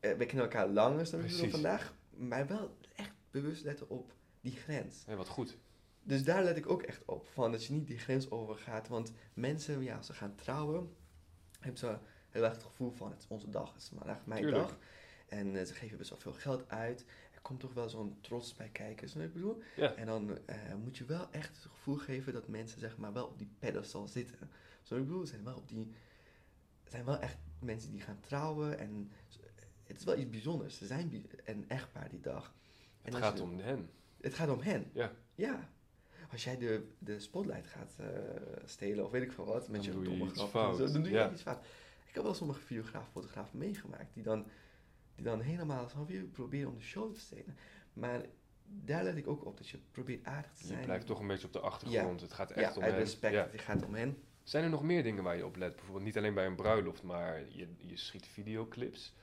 eh, 0.00 0.16
we 0.16 0.26
kennen 0.26 0.44
elkaar 0.44 0.68
langer 0.68 1.10
dan 1.10 1.22
we 1.22 1.50
vandaag, 1.50 1.94
maar 2.10 2.46
wel 2.46 2.76
echt 2.96 3.12
bewust 3.30 3.64
letten 3.64 3.88
op 3.88 4.12
die 4.40 4.56
grens. 4.56 5.04
Ja, 5.06 5.14
wat 5.14 5.28
goed. 5.28 5.56
Dus 6.02 6.24
daar 6.24 6.44
let 6.44 6.56
ik 6.56 6.70
ook 6.70 6.82
echt 6.82 7.02
op, 7.04 7.28
van 7.32 7.52
dat 7.52 7.64
je 7.64 7.72
niet 7.72 7.86
die 7.86 7.98
grens 7.98 8.30
overgaat. 8.30 8.88
Want 8.88 9.12
mensen, 9.34 9.82
ja, 9.82 10.02
ze 10.02 10.12
gaan 10.12 10.34
trouwen, 10.34 10.96
hebben 11.60 11.78
ze 11.78 11.98
heel 12.30 12.42
erg 12.44 12.52
het 12.52 12.62
gevoel 12.62 12.90
van, 12.90 13.10
het 13.10 13.20
is 13.20 13.28
onze 13.28 13.50
dag, 13.50 13.72
het 13.72 13.82
is 13.82 13.88
vandaag 13.88 14.26
mijn 14.26 14.42
Tuurlijk. 14.42 14.62
dag. 14.68 14.78
En 15.28 15.56
eh, 15.56 15.64
ze 15.64 15.74
geven 15.74 15.98
best 15.98 16.10
wel 16.10 16.18
veel 16.18 16.32
geld 16.32 16.68
uit. 16.70 17.04
Er 17.34 17.40
komt 17.40 17.60
toch 17.60 17.72
wel 17.74 17.88
zo'n 17.88 18.18
trots 18.20 18.54
bij 18.54 18.68
kijken, 18.68 19.08
snap 19.08 19.24
ik 19.24 19.32
bedoel? 19.32 19.62
Ja. 19.76 19.94
En 19.94 20.06
dan 20.06 20.38
eh, 20.46 20.74
moet 20.74 20.96
je 20.98 21.04
wel 21.04 21.28
echt 21.30 21.56
het 21.56 21.64
gevoel 21.72 21.96
geven 21.96 22.32
dat 22.32 22.48
mensen 22.48 22.80
zeg 22.80 22.96
maar 22.96 23.12
wel 23.12 23.26
op 23.26 23.38
die 23.38 23.50
pedestal 23.58 24.08
zitten. 24.08 24.50
Zo 24.82 24.96
ik 24.96 25.04
bedoel, 25.06 25.26
zijn 25.26 25.44
wel 25.44 25.56
op 25.56 25.68
die, 25.68 25.90
zijn 26.88 27.04
wel 27.04 27.18
echt 27.18 27.36
mensen 27.58 27.90
die 27.90 28.00
gaan 28.00 28.20
trouwen 28.20 28.78
en 28.78 29.10
het 29.84 29.98
is 29.98 30.04
wel 30.04 30.18
iets 30.18 30.30
bijzonders. 30.30 30.78
Ze 30.78 30.86
zijn 30.86 31.26
een 31.44 31.64
echtpaar 31.68 32.08
die 32.08 32.20
dag. 32.20 32.54
Het 33.02 33.14
gaat 33.14 33.36
je- 33.36 33.42
om 33.42 33.58
hen. 33.58 33.90
Het 34.20 34.34
gaat 34.34 34.48
om 34.48 34.60
hen. 34.60 34.90
Ja. 34.92 35.12
Ja. 35.34 35.70
Als 36.32 36.44
jij 36.44 36.58
de, 36.58 36.88
de 36.98 37.20
spotlight 37.20 37.66
gaat 37.66 37.94
eh, 37.98 38.06
stelen 38.64 39.04
of 39.04 39.10
weet 39.10 39.22
ik 39.22 39.32
veel 39.32 39.44
wat, 39.44 39.68
met 39.68 39.84
Dan 39.84 39.92
je 39.92 39.98
je 39.98 40.04
domme 40.04 40.34
zo, 40.34 40.76
dan 40.76 40.92
doe 40.92 41.02
je 41.02 41.10
ja. 41.10 41.30
iets 41.30 41.42
fout. 41.42 41.64
Ik 42.06 42.14
heb 42.14 42.22
wel 42.24 42.34
sommige 42.34 42.60
videografen, 42.60 43.12
fotografen 43.12 43.58
meegemaakt 43.58 44.14
die 44.14 44.22
dan, 44.22 44.46
die 45.14 45.24
dan 45.24 45.40
helemaal 45.40 45.88
snap 45.88 46.08
je, 46.08 46.22
proberen 46.22 46.70
om 46.70 46.76
de 46.76 46.82
show 46.82 47.14
te 47.14 47.20
stelen. 47.20 47.56
Maar 47.92 48.24
daar 48.64 49.04
let 49.04 49.16
ik 49.16 49.28
ook 49.28 49.44
op 49.44 49.56
dat 49.56 49.68
je 49.68 49.78
probeert 49.90 50.24
aardig 50.24 50.52
te 50.52 50.62
Je 50.62 50.66
zijn. 50.66 50.84
blijft 50.84 51.06
toch 51.06 51.20
een 51.20 51.26
beetje 51.26 51.46
op 51.46 51.52
de 51.52 51.60
achtergrond. 51.60 52.20
Het 52.20 52.32
gaat 52.32 52.50
echt 52.50 52.74
ja, 52.74 52.80
om 52.80 52.82
hen. 52.82 52.98
respect. 52.98 53.34
Ja. 53.34 53.48
Het 53.50 53.60
gaat 53.60 53.84
om 53.84 53.94
hen. 53.94 54.22
Zijn 54.42 54.64
er 54.64 54.70
nog 54.70 54.82
meer 54.82 55.02
dingen 55.02 55.22
waar 55.22 55.36
je 55.36 55.46
op 55.46 55.56
let? 55.56 55.74
Bijvoorbeeld 55.74 56.04
niet 56.04 56.16
alleen 56.16 56.34
bij 56.34 56.46
een 56.46 56.56
bruiloft, 56.56 57.02
maar 57.02 57.42
je, 57.48 57.68
je 57.76 57.96
schiet 57.96 58.26
videoclips. 58.26 59.14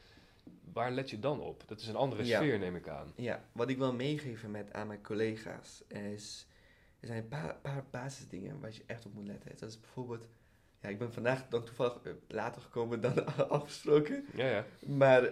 Waar 0.74 0.92
let 0.92 1.10
je 1.10 1.20
dan 1.20 1.40
op? 1.40 1.64
Dat 1.68 1.80
is 1.80 1.88
een 1.88 1.96
andere 1.96 2.26
sfeer, 2.26 2.60
neem 2.60 2.76
ik 2.76 2.88
aan. 2.88 3.14
Ja, 3.16 3.46
wat 3.52 3.70
ik 3.70 3.78
wil 3.78 3.94
meegeven 3.94 4.52
met, 4.52 4.74
aan 4.74 4.88
mijn 4.88 5.02
collega's 5.02 5.84
is... 5.88 6.48
Er 7.00 7.08
zijn 7.08 7.18
een 7.20 7.28
paar, 7.28 7.56
paar 7.62 7.84
basisdingen 7.92 8.60
waar 8.60 8.72
je 8.74 8.84
echt 8.86 9.06
op 9.06 9.14
moet 9.14 9.28
letten. 9.28 9.52
Dat 9.60 9.70
is 9.70 9.80
bijvoorbeeld... 9.80 10.26
Ja, 10.82 10.90
ik 10.90 11.00
ben 11.00 11.14
vandaag 11.14 11.46
dan 11.50 11.64
toevallig 11.66 11.98
eh, 12.04 12.12
later 12.28 12.62
gekomen 12.62 13.02
dan 13.02 13.26
afgesproken. 13.50 14.26
Ja, 14.36 14.46
ja. 14.48 14.66
Maar 14.86 15.22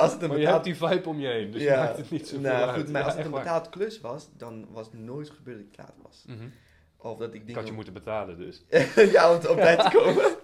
als 0.00 0.12
het 0.12 0.22
een 0.22 0.28
Maar 0.28 0.38
je 0.38 0.46
hebt 0.46 0.62
betaald... 0.62 0.64
die 0.64 0.76
vibe 0.76 1.08
om 1.08 1.20
je 1.20 1.26
heen, 1.28 1.50
dus 1.50 1.62
Ja, 1.62 1.84
maakt 1.84 1.96
het 1.96 2.10
niet 2.10 2.28
zo 2.28 2.38
nou, 2.40 2.68
uit. 2.70 2.80
goed, 2.80 2.90
maar 2.90 3.00
Ja, 3.00 3.06
als 3.06 3.16
het 3.16 3.24
een 3.24 3.30
waar. 3.30 3.42
betaald 3.42 3.68
klus 3.68 4.00
was, 4.00 4.28
dan 4.36 4.66
was 4.70 4.86
het 4.86 4.94
nooit 4.98 5.30
gebeurd 5.30 5.58
dat 5.58 5.66
ik 5.66 5.76
laat 5.76 5.94
was. 6.02 6.24
Mhm. 6.26 6.48
Of 6.96 7.18
dat 7.18 7.28
ik 7.28 7.34
Ik 7.34 7.40
dingen... 7.46 7.60
had 7.60 7.66
je 7.68 7.74
moeten 7.74 7.92
betalen 7.92 8.36
dus. 8.38 8.64
ja, 9.12 9.30
om 9.30 9.36
op 9.36 9.56
tijd 9.56 9.80
te 9.80 9.90
komen. 9.90 10.36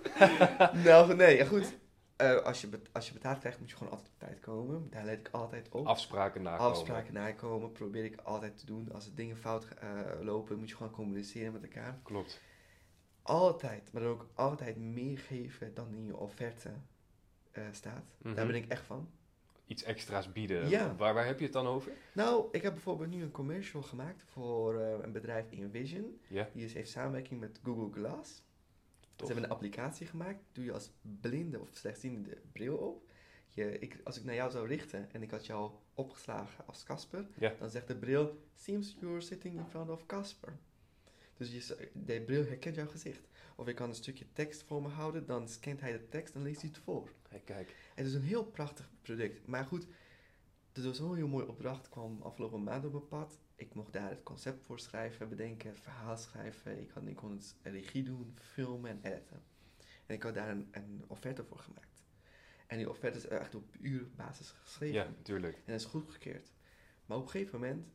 nou, 0.84 1.14
nee, 1.14 1.36
ja, 1.36 1.44
goed. 1.44 1.76
Eh, 2.18 2.36
als, 2.36 2.60
je 2.60 2.68
als 2.92 3.06
je 3.06 3.12
betaald 3.12 3.38
krijgt, 3.38 3.58
moet 3.58 3.70
je 3.70 3.76
gewoon 3.76 3.92
altijd 3.92 4.10
op 4.12 4.18
tijd 4.18 4.40
komen. 4.40 4.86
Daar 4.90 5.04
let 5.04 5.18
ik 5.18 5.28
altijd 5.32 5.68
op. 5.68 5.86
Afspraken 5.86 6.42
nakomen. 6.42 6.70
Afspraken 6.72 7.14
nakomen 7.14 7.72
probeer 7.72 8.04
ik 8.04 8.20
altijd 8.20 8.58
te 8.58 8.66
doen. 8.66 8.92
Als 8.92 9.06
er 9.06 9.14
dingen 9.14 9.36
fout 9.36 9.64
eh, 9.64 9.90
lopen, 10.20 10.58
moet 10.58 10.68
je 10.68 10.76
gewoon 10.76 10.92
communiceren 10.92 11.52
met 11.52 11.62
elkaar. 11.62 11.98
Klopt. 12.02 12.40
Altijd, 13.22 13.92
maar 13.92 14.02
dan 14.02 14.10
ook 14.10 14.26
altijd 14.34 14.76
meer 14.76 15.18
geven 15.18 15.74
dan 15.74 15.94
in 15.94 16.04
je 16.04 16.16
offerte 16.16 16.70
eh, 17.50 17.62
staat. 17.72 18.04
Mhm. 18.18 18.34
Daar 18.34 18.46
ben 18.46 18.54
ik 18.54 18.68
echt 18.68 18.84
van. 18.84 19.10
Iets 19.66 19.82
extra's 19.82 20.32
bieden. 20.32 20.68
Ja. 20.68 20.96
Waar, 20.96 21.14
waar 21.14 21.26
heb 21.26 21.38
je 21.38 21.44
het 21.44 21.52
dan 21.52 21.66
over? 21.66 21.92
Nou, 22.12 22.48
ik 22.50 22.62
heb 22.62 22.72
bijvoorbeeld 22.72 23.10
nu 23.10 23.22
een 23.22 23.30
commercial 23.30 23.82
gemaakt 23.82 24.24
voor 24.28 24.74
een 24.74 25.12
bedrijf 25.12 25.50
Invision. 25.50 26.20
Die 26.28 26.64
is, 26.64 26.74
heeft 26.74 26.90
samenwerking 26.90 27.40
met 27.40 27.60
Google 27.62 27.92
Glass. 27.92 28.42
Ze 29.18 29.24
tof. 29.24 29.32
hebben 29.34 29.44
een 29.44 29.56
applicatie 29.56 30.06
gemaakt. 30.06 30.44
Doe 30.52 30.64
je 30.64 30.72
als 30.72 30.90
blinde 31.20 31.60
of 31.60 31.68
slechtziende 31.72 32.28
de 32.28 32.40
bril 32.52 32.76
op. 32.76 33.06
Je, 33.48 33.78
ik, 33.78 34.00
als 34.04 34.16
ik 34.18 34.24
naar 34.24 34.34
jou 34.34 34.50
zou 34.50 34.66
richten 34.66 35.12
en 35.12 35.22
ik 35.22 35.30
had 35.30 35.46
jou 35.46 35.72
opgeslagen 35.94 36.66
als 36.66 36.82
Casper, 36.84 37.28
Ja. 37.38 37.54
dan 37.58 37.70
zegt 37.70 37.88
de 37.88 37.96
bril: 37.96 38.42
Seems 38.54 38.96
you're 39.00 39.20
sitting 39.20 39.56
in 39.58 39.64
front 39.66 39.90
of 39.90 40.06
Casper. 40.06 40.58
Dus 41.36 41.52
je, 41.52 41.90
de 41.92 42.22
bril 42.22 42.44
herkent 42.44 42.74
jouw 42.74 42.86
gezicht. 42.88 43.28
Of 43.56 43.68
ik 43.68 43.74
kan 43.74 43.88
een 43.88 43.94
stukje 43.94 44.32
tekst 44.32 44.62
voor 44.62 44.82
me 44.82 44.88
houden, 44.88 45.26
dan 45.26 45.48
scant 45.48 45.80
hij 45.80 45.92
de 45.92 46.08
tekst 46.08 46.34
en 46.34 46.42
leest 46.42 46.60
hij 46.60 46.70
het 46.70 46.78
voor. 46.78 47.12
Hey, 47.28 47.40
kijk. 47.44 47.76
Het 47.94 48.06
is 48.06 48.14
een 48.14 48.22
heel 48.22 48.44
prachtig 48.44 48.90
product. 49.02 49.46
Maar 49.46 49.64
goed, 49.64 49.86
er 50.72 50.82
was 50.82 50.96
zo'n 50.96 51.16
heel 51.16 51.28
mooi 51.28 51.46
opdracht, 51.46 51.88
kwam 51.88 52.22
afgelopen 52.22 52.62
maand 52.62 52.84
op 52.84 52.92
mijn 52.92 53.08
pad. 53.08 53.38
Ik 53.58 53.74
mocht 53.74 53.92
daar 53.92 54.10
het 54.10 54.22
concept 54.22 54.64
voor 54.64 54.78
schrijven, 54.78 55.28
bedenken, 55.28 55.68
het 55.68 55.80
verhaal 55.80 56.16
schrijven. 56.16 56.80
Ik, 56.80 56.90
had, 56.90 57.06
ik 57.06 57.16
kon 57.16 57.30
het 57.30 57.56
regie 57.62 58.02
doen, 58.02 58.36
filmen 58.40 58.90
en 58.90 59.12
editen. 59.12 59.42
En 60.06 60.14
ik 60.14 60.22
had 60.22 60.34
daar 60.34 60.48
een, 60.48 60.68
een 60.70 61.04
offerte 61.06 61.44
voor 61.44 61.58
gemaakt. 61.58 62.04
En 62.66 62.76
die 62.76 62.90
offerte 62.90 63.18
is 63.18 63.26
echt 63.26 63.54
op 63.54 63.74
uurbasis 63.80 64.50
geschreven. 64.50 64.94
Ja, 64.94 65.08
tuurlijk. 65.22 65.54
En 65.54 65.62
dat 65.72 65.80
is 65.80 65.86
goedgekeurd. 65.86 66.52
Maar 67.06 67.16
op 67.16 67.24
een 67.24 67.30
gegeven 67.30 67.60
moment, 67.60 67.86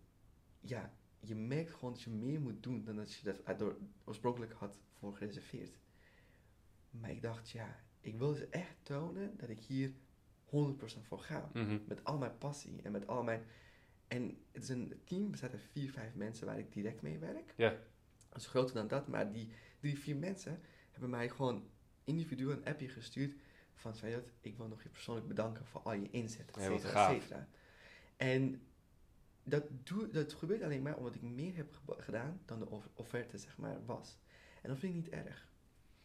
ja, 0.60 0.94
je 1.20 1.36
merkt 1.36 1.74
gewoon 1.74 1.94
dat 1.94 2.02
je 2.02 2.10
meer 2.10 2.42
moet 2.42 2.64
doen 2.64 2.84
dan 2.84 2.96
dat 2.96 3.14
je 3.14 3.36
dat 3.46 3.60
door, 3.60 3.78
oorspronkelijk 4.04 4.52
had 4.52 4.80
voor 4.92 5.16
gereserveerd. 5.16 5.78
Maar 6.90 7.12
ik 7.12 7.22
dacht, 7.22 7.50
ja, 7.50 7.84
ik 8.00 8.18
wil 8.18 8.34
ze 8.34 8.48
echt 8.48 8.76
tonen 8.84 9.38
dat 9.38 9.50
ik 9.50 9.60
hier 9.60 9.94
100% 10.46 10.52
voor 11.02 11.20
ga. 11.20 11.50
Mhm. 11.54 11.80
Met 11.88 12.04
al 12.04 12.18
mijn 12.18 12.38
passie 12.38 12.82
en 12.82 12.92
met 12.92 13.08
al 13.08 13.24
mijn... 13.24 13.44
En 14.14 14.38
het 14.52 14.64
is 14.64 14.70
een 14.70 15.02
team, 15.06 15.32
bestaat 15.32 15.52
uit 15.52 15.64
vier, 15.72 15.92
vijf 15.92 16.16
mensen 16.16 16.46
waar 16.46 16.60
ik 16.60 16.74
direct 16.74 17.02
mee 17.02 17.18
werk. 17.20 17.54
Ja. 17.58 17.76
Dat 18.30 18.42
is 18.42 18.48
groter 18.48 18.76
dan 18.76 18.88
dat, 18.88 19.08
maar 19.08 19.32
die 19.32 19.50
drie, 19.80 20.00
vier 20.00 20.16
mensen 20.16 20.62
hebben 20.92 21.10
mij 21.10 21.30
gewoon 21.30 21.70
individueel 22.04 22.52
een 22.52 22.66
appje 22.66 22.90
gestuurd 22.90 23.36
van 23.74 23.96
Sayed, 23.96 24.34
ik 24.42 24.58
wil 24.58 24.68
nog 24.68 24.84
je 24.84 24.90
persoonlijk 24.90 25.28
bedanken 25.28 25.66
voor 25.66 25.82
al 25.82 25.94
je 25.94 26.10
inzet, 26.10 26.48
et 26.52 26.62
cetera, 26.64 26.76
et 26.76 26.84
gaaf. 26.86 27.22
cetera. 27.22 27.48
En 28.18 28.62
dat, 29.44 29.64
doe, 29.84 30.10
dat 30.10 30.34
gebeurt 30.34 30.62
alleen 30.62 30.82
maar 30.82 30.98
omdat 30.98 31.16
ik 31.16 31.22
meer 31.22 31.56
heb 31.56 31.80
gedaan 31.88 32.42
dan 32.46 32.60
de 32.60 32.70
off- 32.70 32.90
offerte, 32.94 33.38
zeg 33.38 33.58
maar, 33.58 33.86
was. 33.86 34.18
En 34.62 34.70
dat 34.70 34.80
vind 34.80 34.96
ik 34.96 35.04
niet 35.04 35.14
erg. 35.14 35.48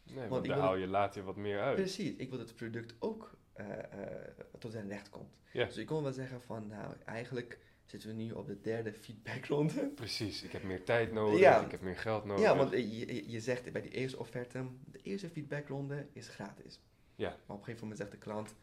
Nee, 0.03 0.27
Want 0.27 0.45
daar 0.45 0.59
haal 0.59 0.75
je 0.75 0.87
later 0.87 1.23
wat 1.23 1.35
meer 1.35 1.61
uit. 1.61 1.75
Precies, 1.75 2.15
ik 2.15 2.29
wil 2.29 2.37
dat 2.37 2.47
het 2.47 2.57
product 2.57 2.95
ook 2.99 3.37
eh, 3.53 3.79
eh, 3.79 4.29
tot 4.59 4.71
zijn 4.71 4.87
recht 4.87 5.09
komt. 5.09 5.37
Dus 5.53 5.77
ik 5.77 5.85
kon 5.85 6.03
wel 6.03 6.13
zeggen 6.13 6.41
van, 6.41 6.67
nou, 6.67 6.95
eigenlijk 7.05 7.59
zitten 7.89 8.09
we 8.09 8.15
nu 8.15 8.31
op 8.31 8.47
de 8.47 8.61
derde 8.61 8.93
feedbackronde. 8.93 9.87
Precies, 9.95 10.43
ik 10.43 10.51
heb 10.51 10.63
meer 10.63 10.83
tijd 10.83 11.11
nodig, 11.11 11.39
Ja. 11.39 11.61
ik 11.65 11.71
heb 11.71 11.81
meer 11.81 11.97
geld 11.97 12.25
nodig. 12.25 12.43
Ja, 12.43 12.55
want 12.55 12.71
eh, 12.71 12.99
je, 12.99 13.29
je- 13.31 13.39
zegt 13.39 13.71
bij 13.71 13.81
die 13.81 13.91
eerste 13.91 14.19
offerte, 14.19 14.65
de 14.91 14.99
eerste 15.01 15.29
feedbackronde 15.29 16.07
is 16.13 16.27
gratis. 16.27 16.79
Ja. 17.15 17.29
Maar 17.29 17.37
op 17.37 17.49
een 17.49 17.57
gegeven 17.57 17.79
moment 17.81 17.97
zegt 17.97 18.11
de 18.11 18.17
klant, 18.17 18.55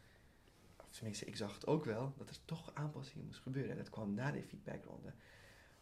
of 0.77 0.91
tenminste 0.91 1.25
ik 1.25 1.37
zag 1.37 1.55
het 1.55 1.67
ook 1.67 1.85
wel, 1.85 2.13
dat 2.17 2.29
er 2.31 2.37
toch 2.45 2.71
aanpassingen 2.75 3.27
moest 3.27 3.41
gebeuren. 3.41 3.71
En 3.71 3.77
dat 3.77 3.91
kwam 3.91 4.15
na 4.15 4.31
de 4.31 4.43
feedbackronde. 4.43 5.13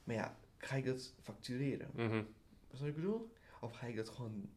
Maar 0.05 0.15
ja, 0.15 0.37
ga 0.59 0.77
ik 0.77 0.85
dat 0.85 1.15
factureren? 1.23 1.91
Wat 1.95 2.23
is 2.73 2.79
wat 2.79 2.89
ik 2.89 2.95
bedoel? 2.95 3.33
Of 3.61 3.73
ga 3.73 3.87
ik 3.87 3.97
dat 3.97 4.09
gewoon... 4.09 4.49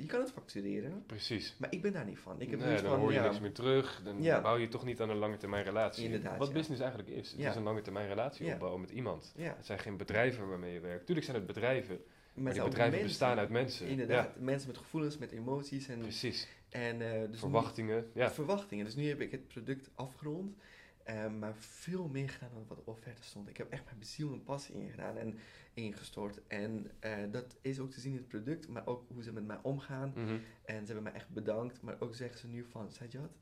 Je 0.00 0.06
kan 0.06 0.20
het 0.20 0.30
factureren, 0.30 1.02
Precies. 1.06 1.54
maar 1.58 1.72
ik 1.72 1.82
ben 1.82 1.92
daar 1.92 2.04
niet 2.04 2.18
van. 2.18 2.40
Ik 2.40 2.50
heb 2.50 2.60
nee, 2.60 2.74
dan 2.76 2.90
van, 2.90 2.98
hoor 2.98 3.12
je 3.12 3.18
ja, 3.18 3.24
niks 3.24 3.40
meer 3.40 3.52
terug. 3.52 4.00
Dan 4.04 4.22
Ja. 4.22 4.40
bouw 4.40 4.56
je 4.56 4.68
toch 4.68 4.84
niet 4.84 5.00
aan 5.00 5.10
een 5.10 5.16
lange 5.16 5.36
termijn 5.36 5.64
relatie. 5.64 6.04
Inderdaad, 6.04 6.38
Wat 6.38 6.48
ja. 6.48 6.52
business 6.54 6.80
eigenlijk 6.80 7.10
is. 7.10 7.30
Het 7.30 7.40
is 7.40 7.54
een 7.54 7.62
lange 7.62 7.82
termijn 7.82 8.08
relatie 8.08 8.52
opbouwen 8.52 8.80
met 8.80 8.90
iemand. 8.90 9.32
Ja, 9.36 9.54
Het 9.56 9.66
zijn 9.66 9.78
geen 9.78 9.96
bedrijven 9.96 10.48
waarmee 10.48 10.72
je 10.72 10.80
werkt. 10.80 11.04
Tuurlijk 11.06 11.26
zijn 11.26 11.38
het 11.38 11.46
bedrijven, 11.46 11.96
maar 12.34 12.44
maar 12.44 12.52
die 12.52 12.62
bedrijven 12.62 12.90
mensen. 12.90 13.08
bestaan 13.08 13.38
uit 13.38 13.48
mensen. 13.50 13.86
Inderdaad, 13.86 14.38
mensen 14.40 14.68
met 14.68 14.78
gevoelens, 14.78 15.18
met 15.18 15.32
emoties 15.32 15.88
en, 15.88 15.98
precies. 15.98 16.48
en 16.70 16.98
dus 16.98 17.30
nu- 17.30 17.36
Verwachtingen. 17.38 18.10
Ja, 18.14 18.30
verwachtingen. 18.30 18.84
Dus 18.84 18.94
nu 18.94 19.08
heb 19.08 19.20
ik 19.20 19.30
het 19.30 19.48
product 19.48 19.90
afgerond, 19.94 20.56
eh, 21.04 21.30
maar 21.30 21.54
veel 21.56 22.08
meer 22.08 22.28
gedaan 22.28 22.50
dan 22.52 22.64
wat 22.68 22.76
de 22.76 22.86
offerte 22.90 23.22
stond. 23.22 23.48
Ik 23.48 23.56
heb 23.56 23.70
echt 23.70 23.84
mijn 23.84 24.04
ziel 24.04 24.32
en 24.32 24.42
passie 24.42 24.74
ingedaan 24.74 25.16
en 25.16 25.38
ingestort. 25.74 26.46
En 26.46 26.90
eh, 26.98 27.18
dat 27.30 27.56
is 27.60 27.78
ook 27.80 27.90
te 27.90 28.00
zien 28.00 28.12
in 28.12 28.18
het 28.18 28.28
product, 28.28 28.68
maar 28.68 28.86
ook 28.86 29.04
hoe 29.08 29.22
ze 29.22 29.32
met 29.32 29.46
mij 29.46 29.58
omgaan. 29.62 30.12
Mhm. 30.14 30.38
En 30.64 30.80
ze 30.80 30.92
hebben 30.92 31.02
mij 31.02 31.12
echt 31.12 31.28
bedankt, 31.28 31.82
maar 31.82 31.96
ook 32.00 32.14
zeggen 32.14 32.38
ze 32.38 32.46
nu 32.46 32.64
van, 32.64 32.92
Sajad, 32.92 33.36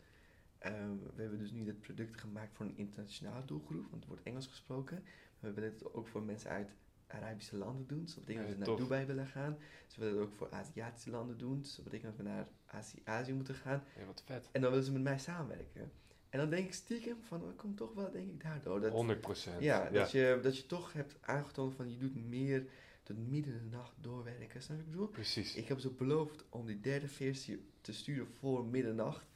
ehm, 0.59 0.97
we 1.15 1.23
hebben 1.23 1.39
dus 1.39 1.51
nu 1.51 1.65
dit 1.65 1.81
product 1.81 2.21
gemaakt 2.21 2.57
voor 2.57 2.67
een 2.67 2.77
internationale 2.77 3.45
doelgroep, 3.45 3.83
want 3.91 3.95
het 3.95 4.07
wordt 4.07 4.23
Engels 4.23 4.47
gesproken. 4.47 5.05
We 5.41 5.53
willen 5.53 5.73
het 5.73 5.95
ook 5.95 6.09
voor 6.09 6.23
mensen 6.23 6.51
uit 6.51 6.75
Arabische 7.07 7.57
landen 7.57 7.87
doen. 7.87 8.03
Dus 8.03 8.15
dat 8.15 8.25
betekent 8.25 8.49
Ja, 8.49 8.55
dat 8.55 8.65
we 8.65 8.71
naar 8.71 8.79
tof. 8.79 8.89
Dubai 8.89 9.07
willen 9.07 9.27
gaan. 9.27 9.57
Ze 9.87 10.01
willen 10.01 10.15
het 10.15 10.25
ook 10.25 10.35
voor 10.35 10.51
Aziatische 10.51 11.11
landen 11.11 11.39
doen. 11.39 11.61
Dus 11.61 11.75
dat 11.75 11.85
betekent 11.85 12.17
dat 12.17 12.27
we 12.27 12.33
naar 12.33 12.49
Azië, 12.67 13.01
Azië 13.05 13.33
moeten 13.33 13.55
gaan. 13.55 13.85
Ja, 13.99 14.05
wat 14.05 14.23
vet. 14.27 14.49
En 14.53 14.61
dan 14.61 14.71
willen 14.71 14.87
ze 14.87 14.93
met 14.93 15.03
mij 15.03 15.19
samenwerken. 15.19 15.93
En 16.33 16.39
dan 16.39 16.51
denk 16.51 16.67
ik 16.67 16.75
stiekem 16.75 17.17
van, 17.23 17.41
dat 17.41 17.57
komt 17.57 17.77
toch 17.77 17.95
wel, 17.95 18.11
denk 18.11 18.29
ik, 18.29 18.43
daardoor. 18.43 18.81
Dat, 18.81 18.93
100 18.93 19.21
procent. 19.21 19.63
ja, 19.63 19.91
dat, 19.91 20.11
Je, 20.11 20.39
dat 20.43 20.57
je 20.57 20.67
toch 20.67 20.93
hebt 20.93 21.17
aangetoond 21.21 21.75
van, 21.75 21.91
je 21.91 21.99
doet 21.99 22.29
meer 22.29 22.67
tot 23.03 23.17
midden 23.29 23.55
in 23.55 23.71
de 23.71 23.77
nacht 23.77 23.93
doorwerken. 24.01 24.63
Snap 24.63 24.77
je 24.77 24.83
ik 24.83 24.91
bedoel? 24.91 25.07
Precies. 25.09 25.55
Ik 25.55 25.69
heb 25.69 25.79
ze 25.79 25.91
beloofd 25.91 26.45
om 26.49 26.67
die 26.67 26.81
derde 26.81 27.09
versie 27.09 27.65
te 27.81 27.93
sturen 27.93 28.27
voor 28.39 28.65
middernacht. 28.65 29.27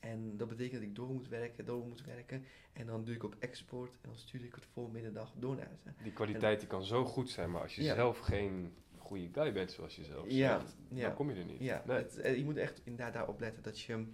En 0.00 0.36
dat 0.36 0.48
betekent 0.48 0.80
dat 0.80 0.88
ik 0.90 0.94
door 0.94 1.08
moet 1.12 1.28
werken, 1.28 1.64
door 1.64 1.86
moet 1.86 2.04
werken. 2.04 2.44
En 2.72 2.86
dan 2.86 3.04
doe 3.04 3.14
ik 3.14 3.22
op 3.24 3.36
export 3.38 3.92
en 3.92 4.08
dan 4.08 4.16
stuur 4.18 4.44
ik 4.44 4.54
het 4.54 4.64
voor 4.72 4.90
middernacht 4.90 5.32
door 5.40 5.56
naar 5.56 5.70
ze. 5.82 5.90
Die 6.02 6.12
kwaliteit 6.12 6.58
die 6.58 6.68
kan 6.68 6.84
zo 6.84 7.04
goed 7.04 7.30
zijn, 7.30 7.50
maar 7.50 7.62
als 7.62 7.74
je 7.76 7.82
Ja. 7.82 7.94
zelf 7.94 8.18
geen 8.18 8.74
goede 8.98 9.28
guy 9.32 9.52
bent, 9.52 9.70
zoals 9.72 9.96
je 9.96 10.04
zelf 10.04 10.24
Ja, 10.30 10.58
zegt, 10.60 10.74
dan 11.02 11.14
kom 11.14 11.30
je 11.30 11.36
er 11.36 11.44
niet. 11.44 11.60
Ja, 11.60 11.82
Nee. 11.86 11.96
het, 11.96 12.16
eh, 12.16 12.36
je 12.36 12.44
moet 12.44 12.56
echt 12.56 12.80
inderdaad 12.84 13.12
daarop 13.12 13.40
letten 13.40 13.62
dat 13.62 13.80
je, 13.80 14.04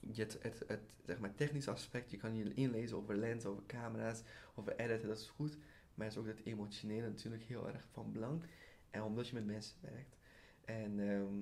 je 0.00 0.22
het, 0.22 0.38
het, 0.42 0.62
het 0.66 0.94
zeg 1.06 1.18
maar, 1.18 1.34
technisch 1.34 1.68
aspect, 1.68 2.10
je 2.10 2.16
kan 2.16 2.36
je 2.36 2.54
inlezen 2.54 2.96
over 2.96 3.16
lens, 3.16 3.44
over 3.44 3.62
camera's, 3.66 4.22
over 4.54 4.76
editen, 4.76 5.08
dat 5.08 5.18
is 5.18 5.28
goed. 5.28 5.58
Maar 5.94 6.06
het 6.06 6.16
is 6.16 6.22
ook 6.22 6.28
het 6.28 6.44
emotionele 6.44 7.08
natuurlijk 7.08 7.42
heel 7.42 7.68
erg 7.68 7.88
van 7.92 8.12
belang. 8.12 8.42
En 8.90 9.02
omdat 9.02 9.28
je 9.28 9.34
met 9.34 9.46
mensen 9.46 9.76
werkt. 9.80 10.16
En, 10.64 11.00
ehm, 11.00 11.34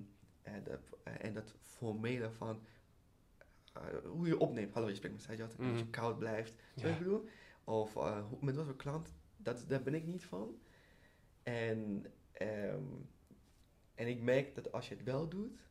en, 0.43 0.65
dat, 0.65 0.81
en 1.03 1.35
dat 1.35 1.55
formele 1.61 2.31
van 2.31 2.61
eh, 3.73 3.83
hoe 4.05 4.27
je 4.27 4.39
opneemt. 4.39 4.73
Hallo, 4.73 4.89
je 4.89 4.95
spreekt 4.95 5.15
met 5.15 5.23
Sajad, 5.23 5.55
en 5.55 5.71
dat 5.71 5.79
je 5.79 5.91
koud 5.91 6.19
blijft. 6.19 6.55
Ja. 6.75 6.89
ik 6.89 6.99
bedoel, 6.99 7.29
of 7.65 7.97
eh, 7.97 8.25
met 8.41 8.57
wat 8.57 8.65
voor 8.65 8.77
klant, 8.77 9.15
dat, 9.37 9.65
daar 9.69 9.83
ben 9.83 9.95
ik 9.95 10.07
niet 10.07 10.25
van. 10.25 10.59
En, 11.43 12.07
ehm, 12.33 12.85
en 13.95 14.09
ik 14.09 14.23
merk 14.23 14.55
dat 14.55 14.73
als 14.73 14.89
je 14.89 14.95
het 14.95 15.05
wel 15.05 15.29
doet, 15.29 15.68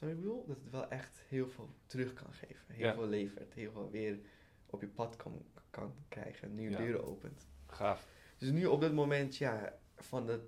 ik 0.00 0.16
bedoel, 0.16 0.44
dat 0.46 0.56
het 0.62 0.70
wel 0.70 0.88
echt 0.88 1.22
heel 1.28 1.48
veel 1.48 1.68
terug 1.86 2.12
kan 2.12 2.32
geven. 2.32 2.74
Heel 2.74 2.86
Ja. 2.86 2.94
veel 2.94 3.06
levert, 3.06 3.54
heel 3.54 3.70
veel 3.72 3.90
weer 3.90 4.18
op 4.66 4.80
je 4.80 4.86
pad 4.88 5.16
kan, 5.16 5.42
kan 5.70 5.94
krijgen, 6.08 6.54
nieuwe 6.54 6.70
Ja. 6.72 6.78
deuren 6.78 7.04
opent. 7.04 7.46
Gaaf. 7.66 8.08
Dus 8.38 8.50
nu 8.50 8.66
op 8.66 8.80
dit 8.80 8.92
moment, 8.92 9.36
ja, 9.36 9.78
van 9.96 10.28
het 10.28 10.42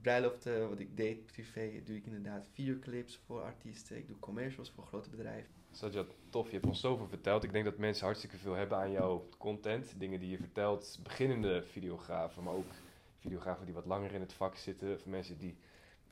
bruiloften 0.00 0.68
wat 0.68 0.78
ik 0.80 0.96
deed 0.96 1.26
privé, 1.26 1.80
doe 1.84 1.96
ik 1.96 2.06
inderdaad 2.06 2.48
videoclips 2.52 3.16
voor 3.16 3.42
artiesten. 3.42 3.96
Ik 3.96 4.06
doe 4.06 4.18
commercials 4.18 4.70
voor 4.70 4.84
grote 4.84 5.10
bedrijven. 5.10 5.54
Sajad, 5.70 6.16
tof. 6.30 6.46
Je 6.46 6.52
hebt 6.52 6.66
ons 6.66 6.80
zoveel 6.80 7.06
verteld. 7.08 7.44
Ik 7.44 7.52
denk 7.52 7.64
dat 7.64 7.78
mensen 7.78 8.04
hartstikke 8.04 8.36
veel 8.36 8.52
hebben 8.54 8.78
aan 8.78 8.90
jouw 8.90 9.28
content. 9.38 9.94
Dingen 9.98 10.20
die 10.20 10.30
je 10.30 10.36
vertelt. 10.38 10.98
Beginnende 11.02 11.62
videografen, 11.62 12.42
maar 12.42 12.54
ook 12.54 12.70
videografen 13.18 13.64
die 13.64 13.74
wat 13.74 13.86
langer 13.86 14.12
in 14.12 14.20
het 14.20 14.32
vak 14.32 14.56
zitten. 14.56 14.94
Of 14.94 15.06
mensen 15.06 15.38
die 15.38 15.56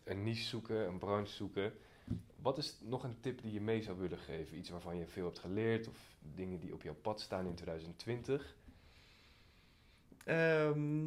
een 0.05 0.23
niche 0.23 0.45
zoeken, 0.45 0.87
een 0.87 0.99
branche 0.99 1.33
zoeken. 1.33 1.73
Wat 2.37 2.59
is 2.59 2.77
nog 2.81 3.05
een 3.05 3.21
tip 3.21 3.43
die 3.43 3.53
je 3.53 3.61
mee 3.61 3.83
zou 3.83 3.99
willen 3.99 4.19
geven? 4.19 4.57
Iets 4.57 4.69
waarvan 4.71 4.97
je 4.99 5.07
veel 5.07 5.25
hebt 5.25 5.39
geleerd 5.39 5.89
of 5.89 6.17
dingen 6.35 6.61
die 6.61 6.73
op 6.73 6.83
jouw 6.83 6.95
pad 6.95 7.21
staan 7.21 7.47
in 7.47 7.55
2020? 7.55 8.57
Ehm, 10.25 11.07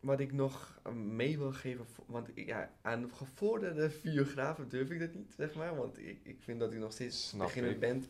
wat 0.00 0.20
ik 0.20 0.32
nog 0.32 0.80
mee 0.94 1.38
wil 1.38 1.52
geven, 1.52 1.86
want 2.06 2.28
ja, 2.34 2.70
aan 2.82 3.10
gevorderde 3.12 3.90
videografen 3.90 4.68
durf 4.68 4.90
ik 4.90 4.98
dat 4.98 5.14
niet, 5.14 5.34
zeg 5.36 5.54
maar. 5.54 5.76
Want 5.76 5.98
ik, 5.98 6.20
ik 6.22 6.42
vind 6.42 6.60
dat 6.60 6.72
ik 6.72 6.78
nog 6.78 6.92
steeds 6.92 7.28
Snap 7.28 7.46
beginnend 7.46 7.74
ik. 7.74 7.80
ben. 7.80 8.04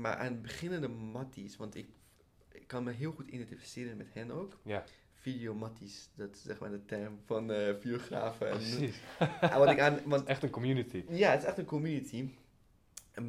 Maar 0.00 0.16
aan 0.16 0.40
beginnende 0.42 0.88
matties, 0.88 1.56
want 1.56 1.74
ik, 1.74 1.88
ik 2.52 2.66
kan 2.66 2.84
me 2.84 2.90
heel 2.90 3.12
goed 3.12 3.28
identificeren 3.28 3.96
met 3.96 4.12
hen 4.12 4.30
ook. 4.30 4.58
Ja, 4.62 4.84
Videomatties, 5.22 6.08
dat 6.14 6.34
is 6.34 6.42
zeg 6.42 6.58
maar 6.58 6.70
de 6.70 6.84
term 6.84 7.18
van 7.24 7.52
eh 7.52 7.74
videografen. 7.80 8.50
En, 8.50 8.56
precies. 8.56 9.00
en 9.40 9.58
wat 9.58 9.70
ik 9.70 9.80
aan, 9.80 9.98
want 10.04 10.26
Echt 10.26 10.42
een 10.42 10.50
community. 10.50 11.04
ja, 11.08 11.30
het 11.30 11.40
is 11.42 11.48
echt 11.48 11.58
een 11.58 11.64
community. 11.64 12.28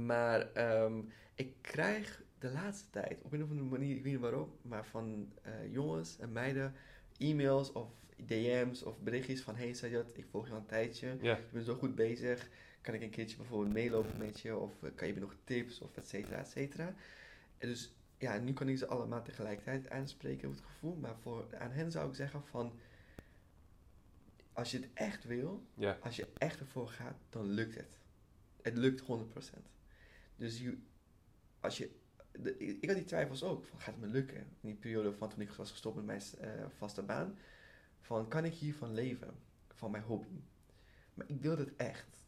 Maar 0.06 0.52
ehm, 0.54 1.00
ik 1.36 1.54
krijg 1.62 2.24
de 2.40 2.52
laatste 2.52 2.90
tijd, 2.90 3.22
op 3.22 3.34
een 3.34 3.44
of 3.44 3.50
andere 3.50 3.70
manier, 3.70 3.96
ik 3.96 4.04
weet 4.04 4.12
niet 4.12 4.22
waarom, 4.22 4.52
maar 4.62 4.86
van 4.86 5.32
eh, 5.42 5.52
jongens 5.72 6.18
en 6.20 6.32
meiden 6.32 6.74
e-mails 7.18 7.72
of 7.72 7.88
DM's 8.26 8.84
of 8.84 9.00
berichtjes 9.00 9.42
van 9.42 9.56
hey 9.56 9.74
Sajad, 9.74 10.12
ik 10.18 10.26
volg 10.32 10.46
je 10.46 10.52
al 10.52 10.58
een 10.58 10.66
tijdje, 10.66 11.18
je 11.22 11.38
bent 11.52 11.66
zo 11.66 11.76
goed 11.76 11.96
bezig, 11.96 12.50
kan 12.82 12.94
ik 12.94 13.02
een 13.02 13.10
keertje 13.10 13.38
bijvoorbeeld 13.38 13.74
meelopen 13.74 14.18
met 14.18 14.40
je 14.40 14.58
of 14.58 14.84
eh, 14.84 14.90
kan 14.96 15.08
je 15.08 15.14
me 15.14 15.20
nog 15.20 15.36
tips 15.44 15.80
of 15.80 15.98
et 15.98 16.08
cetera, 16.08 16.38
et 16.38 16.48
cetera. 16.48 16.96
En 17.58 17.68
dus 17.68 17.94
ja, 18.24 18.38
nu 18.38 18.54
kan 18.54 18.70
ik 18.70 18.78
ze 18.78 18.88
allemaal 18.88 19.24
tegelijkertijd 19.24 19.90
aanspreken 19.90 20.48
op 20.48 20.54
het 20.54 20.64
gevoel, 20.64 20.96
maar 20.96 21.16
voor, 21.22 21.58
aan 21.58 21.72
hen 21.72 21.92
zou 21.92 22.10
ik 22.10 22.16
zeggen 22.16 22.44
van, 22.44 22.74
als 24.54 24.72
je 24.72 24.80
het 24.80 24.90
echt 24.94 25.24
wil, 25.24 25.66
ja, 25.74 25.98
als 26.02 26.16
je 26.16 26.28
echt 26.38 26.60
ervoor 26.60 26.88
gaat, 26.88 27.18
dan 27.30 27.46
lukt 27.46 27.76
het. 27.76 27.98
Het 28.62 28.78
lukt 28.78 29.02
100%. 29.02 29.06
Dus 30.36 30.60
je, 30.60 30.78
als 31.60 31.78
je, 31.78 31.92
de, 32.32 32.58
ik 32.58 32.86
had 32.86 32.96
die 32.96 33.06
twijfels 33.06 33.44
ook, 33.44 33.66
van 33.66 33.80
gaat 33.80 33.94
het 33.94 34.04
me 34.04 34.08
lukken? 34.08 34.38
In 34.38 34.48
die 34.62 34.76
periode 34.76 35.14
van 35.14 35.30
toen 35.30 35.42
ik 35.42 35.52
was 35.52 35.72
gestopt 35.72 35.96
met 35.96 36.06
mijn 36.06 36.22
eh, 36.40 36.66
vaste 36.78 37.02
baan, 37.02 37.38
van 38.02 38.28
kan 38.28 38.46
ik 38.46 38.54
hiervan 38.54 38.94
leven? 38.94 39.34
Van 39.74 39.92
mijn 39.92 40.04
hobby. 40.04 40.42
Maar 41.14 41.30
ik 41.30 41.42
wilde 41.42 41.64
het 41.64 41.76
echt. 41.76 42.22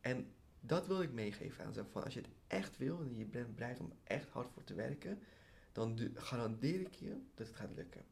En 0.00 0.32
dat 0.60 0.86
wil 0.86 1.02
ik 1.02 1.12
meegeven 1.12 1.64
aan 1.64 1.72
ze. 1.72 1.84
Van 1.84 2.04
als 2.04 2.14
je 2.14 2.20
het 2.20 2.30
echt 2.48 2.76
wil 2.76 3.00
en 3.00 3.16
je 3.16 3.24
bent 3.24 3.54
bereid 3.54 3.80
om 3.80 3.92
echt 4.04 4.28
hard 4.28 4.50
voor 4.50 4.64
te 4.64 4.74
werken, 4.74 5.18
dan 5.72 5.98
garandeer 6.14 6.80
ik 6.80 6.94
je 6.94 7.16
dat 7.34 7.46
het 7.46 7.56
gaat 7.56 7.74
lukken. 7.74 8.04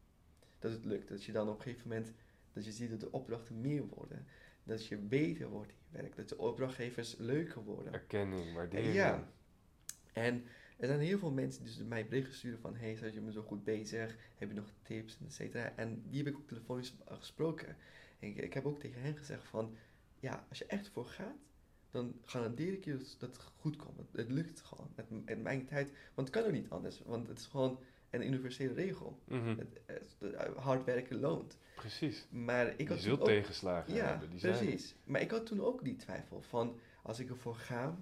Dat 0.59 0.73
het 0.73 0.85
lukt. 0.85 1.09
Dat 1.09 1.25
je 1.25 1.33
dan 1.33 1.49
op 1.49 1.57
een 1.57 1.63
gegeven 1.63 1.89
moment, 1.89 2.13
dat 2.53 2.65
je 2.65 2.73
ziet 2.73 2.91
dat 2.91 3.01
de 3.01 3.13
opdrachten 3.13 3.61
meer 3.61 3.87
worden. 3.87 4.27
Dat 4.65 4.87
je 4.87 4.97
beter 4.97 5.49
wordt 5.49 5.71
in 5.71 5.77
je 5.79 6.03
werk. 6.03 6.17
Dat 6.17 6.29
de 6.29 6.39
opdrachtgevers 6.39 7.17
leuker 7.17 7.65
worden. 7.65 7.93
erkenning, 7.93 8.55
waardering. 8.55 8.95
Ja. 8.95 9.29
En 10.13 10.45
er 10.77 10.87
zijn 10.87 11.01
heel 11.01 11.19
veel 11.19 11.31
mensen 11.31 11.65
die 11.65 11.77
dus 11.77 11.87
mij 11.87 12.07
berichten 12.07 12.35
sturen 12.35 12.61
van... 12.61 12.77
Hey, 12.77 12.97
Sergio, 12.97 13.15
je 13.15 13.21
bent 13.21 13.35
zo 13.35 13.43
goed 13.43 13.65
bezig. 13.65 14.17
Heb 14.37 14.49
je 14.49 14.55
nog 14.55 14.71
tips, 14.83 15.19
et 15.25 15.33
cetera. 15.33 15.73
En 15.77 16.03
die 16.09 16.25
heb 16.25 16.33
ik 16.33 16.39
ook 16.39 16.49
telefonisch 16.49 16.97
gesproken. 17.05 17.77
En 18.19 18.29
ik, 18.29 18.37
ik 18.37 18.55
heb 18.55 18.67
ook 18.67 18.81
tegen 18.81 19.01
hen 19.01 19.17
gezegd 19.17 19.49
van... 19.49 19.77
Ja, 20.21 20.47
als 20.49 20.59
je 20.59 20.67
echt 20.67 20.89
voor 20.89 21.07
gaat, 21.07 21.46
dan 21.97 22.15
garandeer 22.25 22.73
ik 22.73 22.85
je 22.85 22.97
dat 23.19 23.37
het 23.37 23.39
goed 23.57 23.77
komt. 23.77 23.99
Het, 24.13 24.31
lukt 24.31 24.61
gewoon. 24.61 24.91
In 25.27 25.43
mijn 25.43 25.67
tijd... 25.67 25.91
Want 26.15 26.29
het 26.29 26.37
kan 26.37 26.47
ook 26.47 26.53
niet 26.53 26.71
anders. 26.71 27.01
Want 27.05 27.29
het 27.29 27.39
is 27.39 27.47
gewoon 27.47 27.79
een 28.11 28.27
universele 28.27 28.73
regel. 28.73 29.19
Mhm, 29.25 29.59
Het, 29.59 29.81
het- 29.87 30.17
het 30.21 30.55
hard 30.57 30.85
werken 30.85 31.21
loont. 31.21 31.59
Precies. 31.75 32.27
Maar 32.31 32.67
ik 32.69 32.81
Je 32.81 32.89
had 32.89 32.99
zult 32.99 33.19
toen 33.19 33.29
ook- 33.29 33.35
tegenslagen 33.35 33.95
ja, 33.95 34.07
hebben. 34.07 34.31
Die 34.31 34.39
zijn 34.39 34.57
precies. 34.59 34.95
Maar 35.05 35.21
ik 35.21 35.31
had 35.31 35.47
toen 35.47 35.61
ook 35.61 35.85
die 35.85 35.97
twijfel 35.97 36.43
van, 36.43 36.79
als 37.03 37.19
ik 37.19 37.29
ervoor 37.29 37.55
ga, 37.55 37.99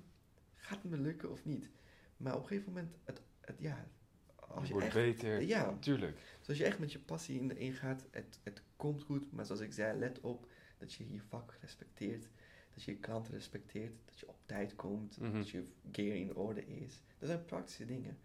gaat 0.57 0.83
het 0.83 0.91
me 0.91 0.99
lukken 0.99 1.31
of 1.31 1.45
niet? 1.45 1.71
Maar 2.17 2.35
op 2.35 2.43
een 2.43 2.49
gegeven 2.49 2.73
moment, 2.73 2.95
het, 3.05 3.21
het, 3.41 3.57
ja, 3.59 3.89
als 4.37 4.61
Je 4.61 4.67
je 4.67 4.73
wordt 4.73 4.87
echt, 4.87 4.95
beter. 4.95 5.43
ja, 5.43 5.77
Tuurlijk. 5.81 6.17
dus 6.39 6.49
als 6.49 6.59
je 6.59 6.65
echt 6.65 6.79
met 6.79 6.93
je 6.93 6.99
passie 6.99 7.41
in, 7.41 7.57
in 7.57 7.73
gaat, 7.73 8.05
het, 8.11 8.39
het 8.43 8.63
komt 8.77 9.03
goed. 9.03 9.33
Maar 9.33 9.47
zoals 9.47 9.61
ik 9.61 9.73
zei, 9.73 9.99
let 9.99 10.21
op 10.21 10.47
dat 10.79 10.93
je 10.93 11.13
je 11.13 11.21
vak 11.29 11.55
respecteert, 11.61 12.29
dat 12.75 12.83
je 12.83 12.91
je 12.93 12.99
klanten 12.99 13.33
respecteert, 13.35 13.93
dat 14.05 14.19
je 14.19 14.29
op 14.29 14.37
tijd 14.47 14.75
komt, 14.75 15.21
Mhm. 15.21 15.33
dat 15.33 15.49
je 15.49 15.65
gear 15.93 16.17
in 16.17 16.35
orde 16.37 16.67
is. 16.67 17.03
Dat 17.19 17.29
zijn 17.29 17.45
praktische 17.45 17.85
dingen. 17.85 18.19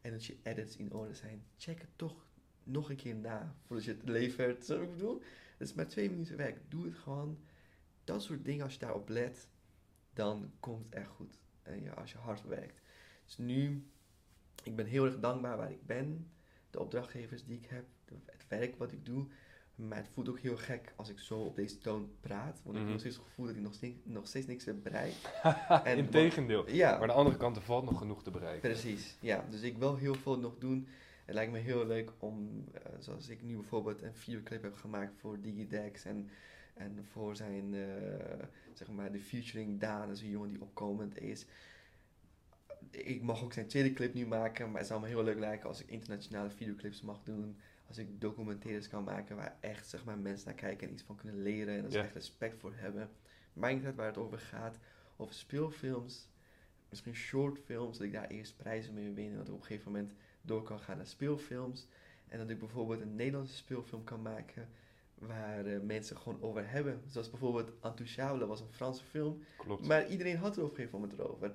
En 0.00 0.10
dat 0.10 0.24
je 0.24 0.36
edits 0.42 0.76
in 0.76 0.92
orde 0.92 1.14
zijn. 1.14 1.42
Check 1.56 1.80
het 1.80 1.90
toch 1.96 2.24
nog 2.62 2.90
een 2.90 2.96
keer 2.96 3.14
na 3.16 3.54
voordat 3.66 3.84
je 3.84 3.90
het 3.92 4.08
levert. 4.08 4.64
Zo 4.64 4.82
ik 4.82 4.90
bedoel? 4.90 5.22
Het 5.56 5.68
is 5.68 5.74
maar 5.74 5.86
twee 5.88 6.10
minuten 6.10 6.36
werk. 6.36 6.58
Doe 6.68 6.84
het 6.84 6.94
gewoon. 6.94 7.38
Dat 8.04 8.22
soort 8.22 8.44
dingen, 8.44 8.64
als 8.64 8.72
je 8.72 8.78
daarop 8.78 9.08
let, 9.08 9.48
dan 10.12 10.52
komt 10.60 10.84
het 10.84 10.94
echt 10.94 11.08
goed. 11.08 11.38
En 11.62 11.82
ja, 11.82 11.92
als 11.92 12.12
je 12.12 12.18
hard 12.18 12.42
werkt. 12.44 12.80
Dus 13.24 13.36
nu, 13.38 13.86
ik 14.62 14.76
ben 14.76 14.86
heel 14.86 15.04
erg 15.04 15.20
dankbaar 15.20 15.56
waar 15.56 15.70
ik 15.72 15.86
ben. 15.86 16.30
De 16.70 16.80
opdrachtgevers 16.80 17.44
die 17.44 17.56
ik 17.56 17.66
heb, 17.66 17.84
het 18.24 18.46
werk 18.48 18.76
wat 18.76 18.92
ik 18.92 19.04
doe. 19.06 19.26
Maar 19.76 19.96
het 19.98 20.08
voelt 20.08 20.28
ook 20.28 20.38
heel 20.38 20.56
gek 20.56 20.92
als 20.96 21.08
ik 21.08 21.18
zo 21.18 21.38
op 21.40 21.56
deze 21.56 21.78
toon 21.78 22.10
praat. 22.20 22.60
Want 22.62 22.64
ik 22.64 22.72
Mhm. 22.72 22.78
heb 22.80 22.88
nog 22.90 23.00
steeds 23.00 23.16
het 23.16 23.24
gevoel 23.24 23.46
dat 23.46 23.54
ik 23.54 23.60
nog 23.62 23.74
steeds, 23.74 23.96
nog 24.04 24.26
steeds 24.26 24.46
niks 24.46 24.64
heb 24.64 24.82
bereikt. 24.82 25.30
En 25.84 25.96
Integendeel. 25.98 26.70
Ja, 26.70 26.90
Maar 26.90 27.00
aan 27.00 27.06
de 27.06 27.12
andere 27.12 27.36
kant, 27.36 27.56
er 27.56 27.62
valt 27.62 27.84
nog 27.84 27.98
genoeg 27.98 28.22
te 28.22 28.30
bereiken. 28.30 28.70
Precies, 28.70 29.16
ja. 29.20 29.44
Dus 29.50 29.60
ik 29.62 29.78
wil 29.78 29.96
heel 29.96 30.14
veel 30.14 30.38
nog 30.38 30.58
doen. 30.58 30.86
Het 31.24 31.34
lijkt 31.34 31.52
me 31.52 31.58
heel 31.58 31.86
leuk 31.86 32.12
om, 32.18 32.64
eh, 32.72 32.80
zoals 32.98 33.28
ik 33.28 33.42
nu 33.42 33.54
bijvoorbeeld 33.54 34.02
een 34.02 34.14
videoclip 34.14 34.62
heb 34.62 34.74
gemaakt 34.74 35.12
voor 35.16 35.40
Digidex 35.40 36.04
en, 36.04 36.28
en 36.74 37.04
voor 37.10 37.36
zijn, 37.36 37.74
eh, 37.74 38.46
zeg 38.72 38.90
maar, 38.90 39.12
de 39.12 39.20
featuring 39.20 39.80
Daan, 39.80 40.06
dat 40.08 40.16
is 40.16 40.22
een 40.22 40.30
jongen 40.30 40.48
die 40.48 40.60
opkomend 40.62 41.18
is. 41.20 41.46
Ik 42.90 43.22
mag 43.22 43.42
ook 43.44 43.52
zijn 43.52 43.66
tweede 43.66 43.92
clip 43.92 44.14
nu 44.14 44.26
maken, 44.26 44.70
maar 44.70 44.78
het 44.78 44.88
zou 44.88 45.00
me 45.00 45.06
heel 45.06 45.22
leuk 45.24 45.38
lijken 45.38 45.68
als 45.68 45.80
ik 45.80 45.90
internationale 45.90 46.50
videoclips 46.50 47.00
mag 47.02 47.22
doen. 47.22 47.56
Als 47.88 47.98
ik 47.98 48.20
documentaires 48.20 48.88
kan 48.88 49.04
maken 49.04 49.36
waar 49.36 49.56
echt 49.60 49.88
zeg 49.88 50.04
maar, 50.04 50.18
mensen 50.18 50.46
naar 50.46 50.56
kijken 50.56 50.86
en 50.88 50.92
iets 50.92 51.02
van 51.02 51.16
kunnen 51.16 51.42
leren 51.42 51.84
en 51.84 51.90
Ja. 51.90 52.02
echt 52.02 52.14
respect 52.14 52.60
voor 52.60 52.72
hebben. 52.74 53.10
Maakt 53.52 53.74
niet 53.74 53.84
uit 53.84 53.94
waar 53.94 54.06
het 54.06 54.16
over 54.18 54.38
gaat. 54.38 54.78
Of 55.16 55.32
speelfilms, 55.32 56.28
misschien 56.88 57.14
shortfilms, 57.14 57.98
dat 57.98 58.06
ik 58.06 58.12
daar 58.12 58.26
eerst 58.28 58.56
prijzen 58.56 58.94
mee 58.94 59.10
win 59.12 59.30
en 59.30 59.36
dat 59.36 59.46
ik 59.48 59.54
op 59.54 59.60
een 59.60 59.66
gegeven 59.66 59.92
moment 59.92 60.12
door 60.42 60.62
kan 60.62 60.78
gaan 60.80 60.96
naar 60.96 61.06
speelfilms. 61.06 61.88
En 62.28 62.38
dat 62.38 62.50
ik 62.50 62.58
bijvoorbeeld 62.58 63.00
een 63.00 63.14
Nederlandse 63.14 63.56
speelfilm 63.56 64.04
kan 64.04 64.22
maken 64.22 64.68
waar 65.14 65.66
eh, 65.66 65.80
mensen 65.80 66.16
gewoon 66.16 66.42
over 66.42 66.70
hebben. 66.70 67.02
Zoals 67.06 67.30
bijvoorbeeld 67.30 67.72
Intouchable 67.84 68.46
was 68.46 68.60
een 68.60 68.72
Franse 68.72 69.04
film, 69.04 69.42
Klopt. 69.58 69.86
maar 69.86 70.08
iedereen 70.08 70.36
had 70.36 70.56
er 70.56 70.62
op 70.62 70.70
een 70.70 70.76
gegeven 70.76 71.00
moment 71.00 71.18
erover. 71.18 71.52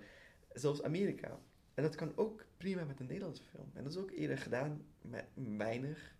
Zelfs 0.53 0.83
Amerika. 0.83 1.39
En 1.73 1.83
dat 1.83 1.95
kan 1.95 2.11
ook 2.15 2.45
prima 2.57 2.83
met 2.83 2.99
een 2.99 3.05
Nederlandse 3.05 3.43
film. 3.43 3.69
En 3.73 3.83
dat 3.83 3.91
is 3.93 3.97
ook 3.99 4.11
eerder 4.11 4.37
gedaan 4.37 4.81
met 5.01 5.25
weinig. 5.57 6.15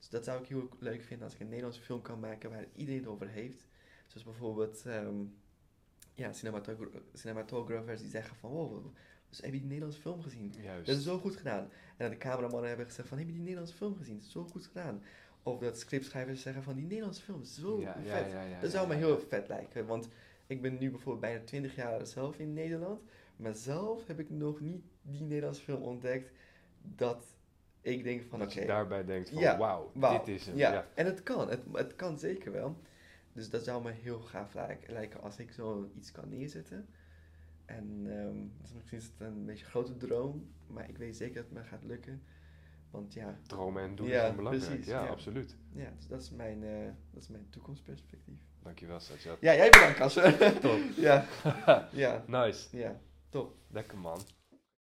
Dus 0.00 0.08
dat 0.08 0.24
zou 0.24 0.42
ik 0.42 0.48
heel 0.48 0.68
leuk 0.78 1.02
vinden 1.02 1.24
als 1.24 1.34
ik 1.34 1.40
een 1.40 1.48
Nederlandse 1.48 1.80
film 1.82 2.02
kan 2.02 2.20
maken 2.20 2.50
waar 2.50 2.66
iedereen 2.74 3.00
het 3.00 3.08
over 3.08 3.28
heeft. 3.28 3.66
Zoals 4.06 4.24
bijvoorbeeld 4.24 4.86
ehm, 4.86 5.16
ja, 6.14 6.32
cinematogra- 6.32 7.00
cinematographers 7.14 8.00
die 8.00 8.10
zeggen 8.10 8.36
van 8.36 8.50
wow, 8.50 8.86
dus 9.28 9.40
heb 9.40 9.52
je 9.52 9.58
die 9.58 9.66
Nederlandse 9.68 10.00
film 10.00 10.22
gezien? 10.22 10.54
Juist. 10.62 10.86
Dat 10.86 10.96
is 10.96 11.02
zo 11.04 11.18
goed 11.18 11.36
gedaan. 11.36 11.68
En 11.96 12.10
de 12.10 12.16
cameramannen 12.16 12.68
hebben 12.68 12.86
gezegd 12.86 13.08
van 13.08 13.18
heb 13.18 13.26
je 13.26 13.32
die 13.32 13.42
Nederlandse 13.42 13.74
film 13.76 13.96
gezien? 13.96 14.14
Dat 14.16 14.24
is 14.24 14.32
zo 14.32 14.44
goed 14.44 14.66
gedaan. 14.66 15.02
Of 15.42 15.58
dat 15.58 15.78
scriptschrijvers 15.78 16.42
zeggen 16.42 16.62
van 16.62 16.74
die 16.74 16.86
Nederlandse 16.86 17.22
film 17.22 17.40
is 17.42 17.54
zo 17.54 17.80
ja, 17.80 17.92
vet. 17.92 18.06
ja, 18.06 18.26
ja, 18.26 18.42
ja, 18.42 18.60
Dat 18.60 18.70
zou 18.70 18.88
me 18.88 18.94
heel 18.94 19.18
vet 19.18 19.48
lijken, 19.48 19.86
want 19.86 20.08
ik 20.46 20.62
ben 20.62 20.78
nu 20.78 20.90
bijvoorbeeld 20.90 21.20
bijna 21.20 21.44
20 21.44 21.74
jaar 21.74 22.06
zelf 22.06 22.38
in 22.38 22.52
Nederland, 22.52 23.00
maar 23.36 23.54
zelf 23.54 24.06
heb 24.06 24.20
ik 24.20 24.30
nog 24.30 24.60
niet 24.60 24.84
die 25.02 25.20
Nederlandse 25.22 25.62
film 25.62 25.82
ontdekt 25.82 26.30
dat 26.82 27.24
ik 27.80 28.02
denk 28.04 28.22
van 28.28 28.42
oké, 28.42 28.60
je 28.60 28.66
daarbij 28.66 29.04
denkt 29.04 29.28
van, 29.30 29.38
Ja, 29.38 29.58
wauw, 29.58 29.90
wauw, 29.94 30.24
dit 30.24 30.34
is 30.40 30.46
hem. 30.46 30.56
ja. 30.56 30.72
Ja. 30.72 30.86
en 30.94 31.06
het 31.06 31.22
kan, 31.22 31.48
het, 31.50 31.60
het 31.72 31.96
kan 31.96 32.18
zeker 32.18 32.52
wel. 32.52 32.76
Dus 33.32 33.50
dat 33.50 33.64
zou 33.64 33.82
me 33.82 33.90
heel 33.90 34.20
gaaf 34.20 34.54
lijken, 34.86 35.20
als 35.22 35.38
ik 35.38 35.52
zo 35.52 35.90
iets 35.96 36.12
kan 36.12 36.28
neerzetten. 36.28 36.88
En 37.64 38.02
misschien 38.74 38.98
is 38.98 39.04
het 39.04 39.12
een 39.18 39.44
beetje 39.44 39.64
een 39.64 39.70
grote 39.70 39.96
droom, 39.96 40.52
maar 40.66 40.88
ik 40.88 40.98
weet 40.98 41.16
zeker 41.16 41.34
dat 41.34 41.44
het 41.44 41.52
me 41.52 41.64
gaat 41.64 41.84
lukken. 41.84 42.22
Want 42.90 43.12
ja, 43.14 43.38
Dromen 43.46 43.82
en 43.82 43.94
doelen 43.96 44.14
Ja, 44.14 44.20
zijn 44.22 44.36
belangrijk. 44.36 44.66
precies, 44.70 44.86
ja, 44.86 45.04
ja. 45.04 45.10
absoluut. 45.10 45.56
ja 45.72 45.90
dus 45.96 46.06
dat 46.06 46.20
is 46.20 46.30
mijn, 46.30 46.64
eh, 46.64 46.86
dat 47.10 47.22
is 47.22 47.28
mijn 47.28 47.46
toekomstperspectief. 47.50 48.38
Dankjewel, 48.62 49.00
Sajad. 49.00 49.36
Ja, 49.40 49.54
jij 49.54 49.70
bedankt, 49.70 49.96
Kasper. 49.96 50.38
Top. 50.60 50.78
ja, 50.96 51.24
ja, 51.92 52.24
Nice. 52.26 52.76
ja, 52.76 53.00
top. 53.28 53.54
Lekker 53.68 53.98
man. 53.98 54.20